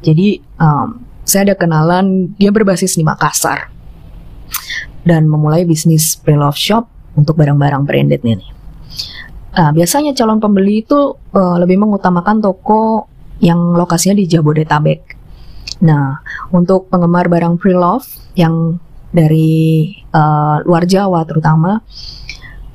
Jadi 0.00 0.40
um, 0.56 1.04
saya 1.28 1.52
ada 1.52 1.56
kenalan 1.60 2.32
dia 2.40 2.48
berbasis 2.48 2.96
di 2.96 3.04
Makassar 3.04 3.68
dan 5.04 5.28
memulai 5.28 5.68
bisnis 5.68 6.16
pre-love 6.16 6.56
shop 6.56 6.88
untuk 7.12 7.36
barang-barang 7.36 7.84
branded 7.84 8.24
ini. 8.24 8.48
Uh, 9.52 9.74
biasanya 9.76 10.16
calon 10.16 10.40
pembeli 10.40 10.80
itu 10.86 10.96
uh, 11.36 11.56
lebih 11.60 11.76
mengutamakan 11.76 12.40
toko 12.40 13.10
yang 13.42 13.76
lokasinya 13.76 14.16
di 14.16 14.24
Jabodetabek 14.30 15.19
Nah, 15.80 16.20
untuk 16.52 16.92
penggemar 16.92 17.32
barang 17.32 17.56
pre-love 17.56 18.04
yang 18.36 18.76
dari 19.10 19.90
uh, 20.12 20.62
luar 20.68 20.84
Jawa 20.86 21.24
terutama, 21.24 21.80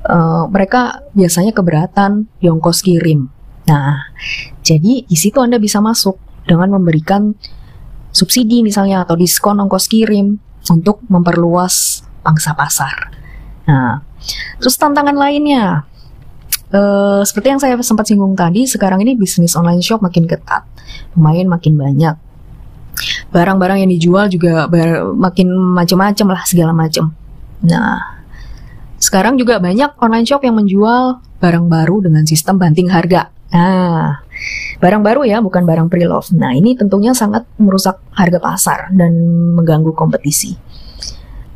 uh, 0.04 0.44
mereka 0.50 1.06
biasanya 1.14 1.54
keberatan 1.54 2.26
di 2.42 2.50
ongkos 2.50 2.82
kirim. 2.82 3.30
Nah, 3.66 4.10
jadi 4.62 5.06
di 5.06 5.16
situ 5.16 5.38
Anda 5.38 5.62
bisa 5.62 5.78
masuk 5.78 6.18
dengan 6.46 6.74
memberikan 6.74 7.34
subsidi 8.10 8.62
misalnya 8.62 9.02
atau 9.02 9.18
diskon 9.18 9.58
ongkos 9.62 9.86
kirim 9.90 10.38
untuk 10.66 11.02
memperluas 11.06 12.02
pangsa 12.26 12.58
pasar. 12.58 13.14
Nah, 13.70 14.02
terus 14.58 14.74
tantangan 14.78 15.14
lainnya, 15.14 15.86
uh, 16.74 17.22
seperti 17.22 17.54
yang 17.54 17.62
saya 17.62 17.78
sempat 17.86 18.10
singgung 18.10 18.34
tadi, 18.34 18.66
sekarang 18.66 18.98
ini 19.06 19.14
bisnis 19.14 19.54
online 19.54 19.82
shop 19.82 20.02
makin 20.02 20.26
ketat, 20.26 20.66
pemain 21.14 21.46
makin 21.46 21.78
banyak 21.78 22.25
barang-barang 23.36 23.84
yang 23.84 23.90
dijual 23.92 24.32
juga 24.32 24.64
makin 25.12 25.52
macam-macam 25.52 26.26
lah 26.32 26.42
segala 26.48 26.72
macam. 26.72 27.12
Nah, 27.60 28.00
sekarang 28.96 29.36
juga 29.36 29.60
banyak 29.60 30.00
online 30.00 30.24
shop 30.24 30.40
yang 30.40 30.56
menjual 30.56 31.20
barang 31.36 31.68
baru 31.68 32.00
dengan 32.00 32.24
sistem 32.24 32.56
banting 32.56 32.88
harga. 32.88 33.28
Nah, 33.52 34.24
barang 34.80 35.04
baru 35.04 35.28
ya, 35.28 35.44
bukan 35.44 35.68
barang 35.68 35.92
pre-love. 35.92 36.32
Nah, 36.32 36.56
ini 36.56 36.72
tentunya 36.80 37.12
sangat 37.12 37.44
merusak 37.60 38.00
harga 38.16 38.40
pasar 38.40 38.78
dan 38.96 39.12
mengganggu 39.52 39.92
kompetisi. 39.92 40.56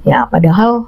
Ya, 0.05 0.29
padahal 0.29 0.85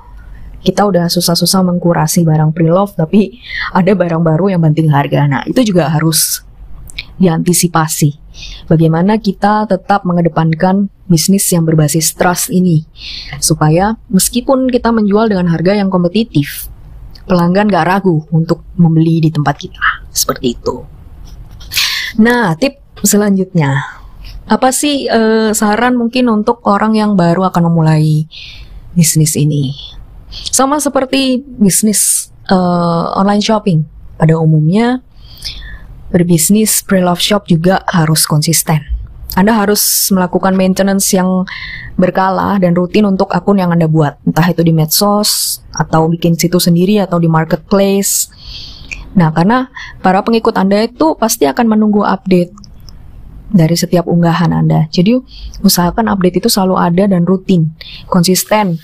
kita 0.60 0.84
udah 0.86 1.08
susah-susah 1.08 1.64
mengkurasi 1.72 2.22
barang 2.28 2.52
pre-love, 2.52 2.92
tapi 2.94 3.40
ada 3.72 3.96
barang 3.96 4.20
baru 4.20 4.52
yang 4.52 4.60
banting 4.60 4.92
harga. 4.92 5.24
Nah, 5.24 5.42
itu 5.48 5.72
juga 5.72 5.88
harus 5.88 6.44
diantisipasi. 7.20 8.18
Bagaimana 8.66 9.20
kita 9.20 9.68
tetap 9.68 10.08
mengedepankan 10.08 10.88
bisnis 11.06 11.44
yang 11.52 11.68
berbasis 11.68 12.16
trust 12.16 12.48
ini, 12.48 12.88
supaya 13.38 14.00
meskipun 14.08 14.72
kita 14.72 14.88
menjual 14.88 15.28
dengan 15.28 15.52
harga 15.52 15.76
yang 15.76 15.92
kompetitif, 15.92 16.72
pelanggan 17.28 17.68
gak 17.68 17.86
ragu 17.86 18.24
untuk 18.32 18.64
membeli 18.74 19.20
di 19.20 19.30
tempat 19.30 19.60
kita. 19.60 20.08
Seperti 20.08 20.56
itu. 20.56 20.82
Nah, 22.18 22.56
tip 22.56 22.80
selanjutnya, 23.04 24.00
apa 24.48 24.72
sih 24.72 25.06
uh, 25.08 25.52
saran 25.52 25.96
mungkin 25.96 26.28
untuk 26.32 26.64
orang 26.64 26.96
yang 26.96 27.14
baru 27.14 27.48
akan 27.52 27.68
memulai 27.68 28.26
bisnis 28.96 29.36
ini? 29.36 29.72
Sama 30.32 30.80
seperti 30.80 31.44
bisnis 31.44 32.32
uh, 32.48 33.12
online 33.16 33.44
shopping, 33.44 33.84
pada 34.16 34.40
umumnya 34.40 35.04
berbisnis 36.12 36.84
pre-love 36.84 37.18
shop 37.18 37.48
juga 37.48 37.80
harus 37.88 38.28
konsisten. 38.28 38.84
Anda 39.32 39.56
harus 39.56 40.12
melakukan 40.12 40.52
maintenance 40.52 41.08
yang 41.16 41.48
berkala 41.96 42.60
dan 42.60 42.76
rutin 42.76 43.08
untuk 43.08 43.32
akun 43.32 43.56
yang 43.56 43.72
Anda 43.72 43.88
buat, 43.88 44.20
entah 44.28 44.44
itu 44.44 44.60
di 44.60 44.76
medsos 44.76 45.60
atau 45.72 46.12
bikin 46.12 46.36
situs 46.36 46.68
sendiri 46.68 47.00
atau 47.00 47.16
di 47.16 47.32
marketplace. 47.32 48.28
Nah, 49.16 49.32
karena 49.32 49.72
para 50.04 50.20
pengikut 50.20 50.52
Anda 50.52 50.84
itu 50.84 51.16
pasti 51.16 51.48
akan 51.48 51.64
menunggu 51.64 52.04
update 52.04 52.52
dari 53.52 53.72
setiap 53.72 54.04
unggahan 54.04 54.52
Anda. 54.52 54.88
Jadi 54.92 55.16
usahakan 55.64 56.12
update 56.12 56.44
itu 56.44 56.48
selalu 56.52 56.76
ada 56.76 57.04
dan 57.08 57.24
rutin, 57.24 57.72
konsisten, 58.12 58.76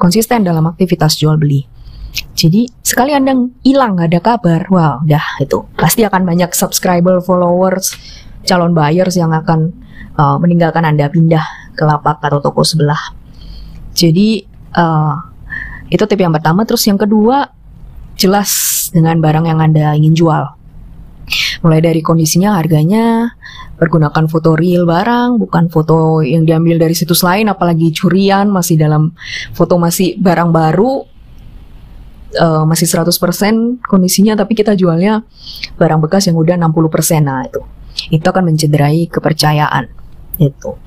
konsisten 0.00 0.48
dalam 0.48 0.64
aktivitas 0.64 1.20
jual 1.20 1.36
beli. 1.36 1.68
Jadi 2.34 2.66
sekali 2.82 3.14
Anda 3.14 3.36
hilang 3.62 3.94
nggak 3.94 4.08
ada 4.10 4.20
kabar, 4.20 4.60
wow, 4.72 4.98
dah 5.06 5.22
itu 5.38 5.62
pasti 5.76 6.02
akan 6.02 6.26
banyak 6.26 6.50
subscriber, 6.56 7.22
followers, 7.22 7.94
calon 8.48 8.72
buyers 8.72 9.14
yang 9.14 9.30
akan 9.30 9.70
uh, 10.16 10.36
meninggalkan 10.40 10.82
Anda 10.82 11.12
pindah 11.12 11.74
ke 11.76 11.82
lapak 11.84 12.18
atau 12.24 12.42
toko 12.42 12.64
sebelah. 12.64 12.98
Jadi 13.94 14.42
uh, 14.74 15.14
itu 15.90 16.02
tip 16.06 16.18
yang 16.18 16.34
pertama. 16.34 16.62
Terus 16.64 16.86
yang 16.86 16.98
kedua 16.98 17.50
jelas 18.16 18.50
dengan 18.94 19.18
barang 19.18 19.46
yang 19.46 19.60
Anda 19.60 19.94
ingin 19.94 20.14
jual. 20.16 20.44
Mulai 21.62 21.80
dari 21.84 22.00
kondisinya, 22.02 22.58
harganya, 22.58 23.36
pergunakan 23.78 24.26
foto 24.26 24.58
real 24.58 24.82
barang, 24.88 25.38
bukan 25.38 25.70
foto 25.70 26.24
yang 26.24 26.42
diambil 26.42 26.80
dari 26.80 26.96
situs 26.96 27.22
lain, 27.22 27.46
apalagi 27.46 27.94
curian, 27.94 28.50
masih 28.50 28.80
dalam 28.80 29.14
foto 29.54 29.78
masih 29.78 30.18
barang 30.18 30.50
baru, 30.50 31.06
uh, 32.38 32.62
masih 32.68 32.86
100% 32.86 33.10
kondisinya 33.82 34.38
tapi 34.38 34.54
kita 34.54 34.78
jualnya 34.78 35.26
barang 35.80 36.00
bekas 36.04 36.30
yang 36.30 36.36
udah 36.38 36.54
60% 36.60 37.24
nah 37.24 37.42
itu. 37.46 37.60
Itu 38.12 38.26
akan 38.30 38.54
mencederai 38.54 39.10
kepercayaan. 39.10 39.90
Itu 40.38 40.78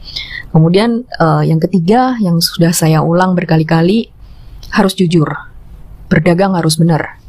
kemudian 0.54 1.04
uh, 1.20 1.42
yang 1.44 1.58
ketiga 1.60 2.16
yang 2.22 2.40
sudah 2.40 2.72
saya 2.72 3.02
ulang 3.02 3.36
berkali-kali 3.36 4.14
harus 4.72 4.94
jujur. 4.96 5.28
Berdagang 6.08 6.54
harus 6.54 6.78
benar. 6.78 7.20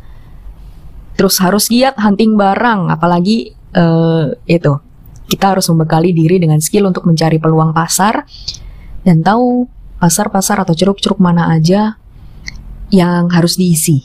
Terus 1.14 1.38
harus 1.40 1.70
giat 1.70 1.96
hunting 1.98 2.37
barang 2.37 2.92
apalagi 2.92 3.55
uh, 3.74 4.35
itu. 4.46 4.79
Kita 5.24 5.57
harus 5.57 5.64
membekali 5.72 6.12
diri 6.12 6.37
dengan 6.37 6.61
skill 6.61 6.85
untuk 6.85 7.09
mencari 7.09 7.40
peluang 7.40 7.72
pasar 7.72 8.29
dan 9.09 9.24
tahu 9.24 9.64
pasar-pasar 9.96 10.61
atau 10.68 10.77
ceruk-ceruk 10.77 11.16
mana 11.16 11.48
aja 11.48 11.96
yang 12.90 13.30
harus 13.32 13.56
diisi. 13.56 14.04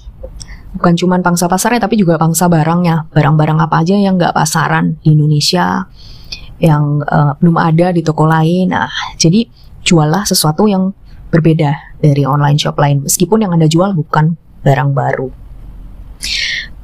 Bukan 0.70 0.94
cuma 0.96 1.18
pangsa 1.20 1.50
pasarnya, 1.50 1.82
tapi 1.82 1.98
juga 1.98 2.22
pangsa 2.22 2.46
barangnya. 2.46 3.10
Barang-barang 3.10 3.58
apa 3.58 3.82
aja 3.82 3.98
yang 3.98 4.22
nggak 4.22 4.38
pasaran 4.38 5.02
di 5.02 5.18
Indonesia, 5.18 5.90
yang 6.62 7.02
uh, 7.04 7.34
belum 7.42 7.58
ada 7.58 7.90
di 7.90 8.06
toko 8.06 8.30
lain. 8.30 8.70
Nah, 8.70 8.88
jadi 9.18 9.50
juallah 9.82 10.28
sesuatu 10.28 10.70
yang 10.70 10.94
berbeda 11.34 11.98
dari 12.00 12.24
online 12.26 12.62
shop 12.62 12.78
lain, 12.78 13.06
meskipun 13.06 13.44
yang 13.44 13.52
Anda 13.56 13.66
jual 13.66 13.98
bukan 13.98 14.38
barang 14.62 14.94
baru. 14.94 15.30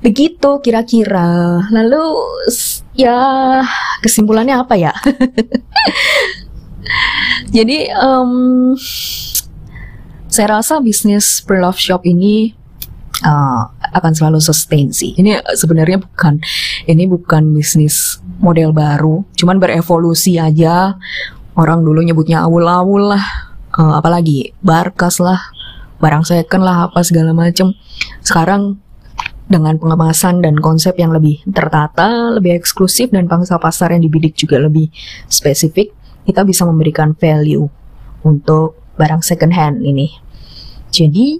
Begitu 0.02 0.62
kira-kira. 0.62 1.66
Lalu 1.74 2.04
ya 2.94 3.18
kesimpulannya 4.06 4.62
apa 4.62 4.78
ya? 4.78 4.94
Jadi 7.56 7.90
um, 7.98 8.74
saya 10.36 10.60
rasa 10.60 10.84
bisnis 10.84 11.40
pre-love 11.40 11.80
shop 11.80 12.04
ini 12.04 12.52
uh, 13.24 13.72
akan 13.96 14.12
selalu 14.12 14.44
sustain 14.44 14.92
sih. 14.92 15.16
Ini 15.16 15.40
sebenarnya 15.56 16.04
bukan 16.04 16.44
ini 16.92 17.08
bukan 17.08 17.56
bisnis 17.56 18.20
model 18.44 18.76
baru, 18.76 19.24
cuman 19.40 19.64
berevolusi 19.64 20.36
aja. 20.36 21.00
Orang 21.56 21.88
dulu 21.88 22.04
nyebutnya 22.04 22.44
awul-awul 22.44 23.16
lah, 23.16 23.24
uh, 23.80 23.96
apalagi 23.96 24.52
barkas 24.60 25.24
lah, 25.24 25.40
barang 26.04 26.28
second 26.28 26.68
lah 26.68 26.92
apa 26.92 27.00
segala 27.00 27.32
macam. 27.32 27.72
Sekarang 28.20 28.76
dengan 29.48 29.80
pengemasan 29.80 30.44
dan 30.44 30.60
konsep 30.60 31.00
yang 31.00 31.16
lebih 31.16 31.40
tertata, 31.48 32.36
lebih 32.36 32.60
eksklusif 32.60 33.08
dan 33.08 33.32
pangsa 33.32 33.56
pasar 33.56 33.96
yang 33.96 34.04
dibidik 34.04 34.36
juga 34.36 34.60
lebih 34.60 34.92
spesifik, 35.32 35.96
kita 36.28 36.44
bisa 36.44 36.68
memberikan 36.68 37.16
value 37.16 37.72
untuk 38.28 38.76
barang 39.00 39.24
second 39.24 39.56
hand 39.56 39.80
ini. 39.80 40.25
Jadi 40.96 41.36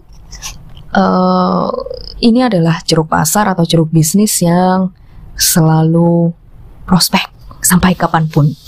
uh, 1.00 1.72
ini 2.20 2.44
adalah 2.44 2.84
ceruk 2.84 3.08
pasar 3.08 3.56
atau 3.56 3.64
ceruk 3.64 3.88
bisnis 3.88 4.44
yang 4.44 4.92
selalu 5.40 6.36
prospek 6.84 7.24
sampai 7.64 7.96
kapan 7.96 8.28
pun. 8.28 8.52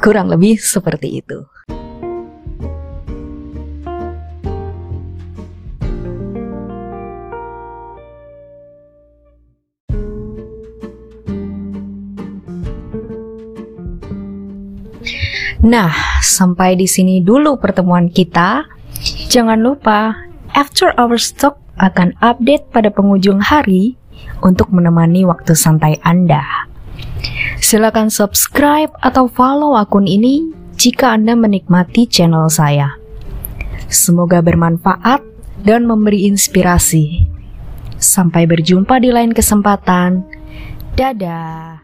Kurang 0.00 0.32
lebih 0.32 0.56
seperti 0.56 1.20
itu. 1.20 1.44
Nah, 15.64 16.20
sampai 16.20 16.76
di 16.76 16.84
sini 16.84 17.24
dulu 17.24 17.56
pertemuan 17.56 18.12
kita. 18.12 18.73
Jangan 19.28 19.60
lupa, 19.60 20.14
After 20.54 20.94
Our 20.96 21.18
Stock 21.18 21.60
akan 21.76 22.14
update 22.22 22.70
pada 22.70 22.88
penghujung 22.88 23.42
hari 23.42 23.98
untuk 24.40 24.70
menemani 24.70 25.26
waktu 25.26 25.52
santai 25.58 25.98
Anda. 26.06 26.42
Silakan 27.58 28.08
subscribe 28.12 28.94
atau 29.02 29.26
follow 29.26 29.74
akun 29.74 30.06
ini 30.06 30.54
jika 30.78 31.16
Anda 31.16 31.34
menikmati 31.34 32.06
channel 32.06 32.46
saya. 32.46 32.94
Semoga 33.90 34.40
bermanfaat 34.40 35.20
dan 35.64 35.88
memberi 35.88 36.28
inspirasi. 36.28 37.26
Sampai 37.98 38.44
berjumpa 38.44 39.00
di 39.00 39.10
lain 39.10 39.32
kesempatan. 39.32 40.28
Dadah. 40.94 41.83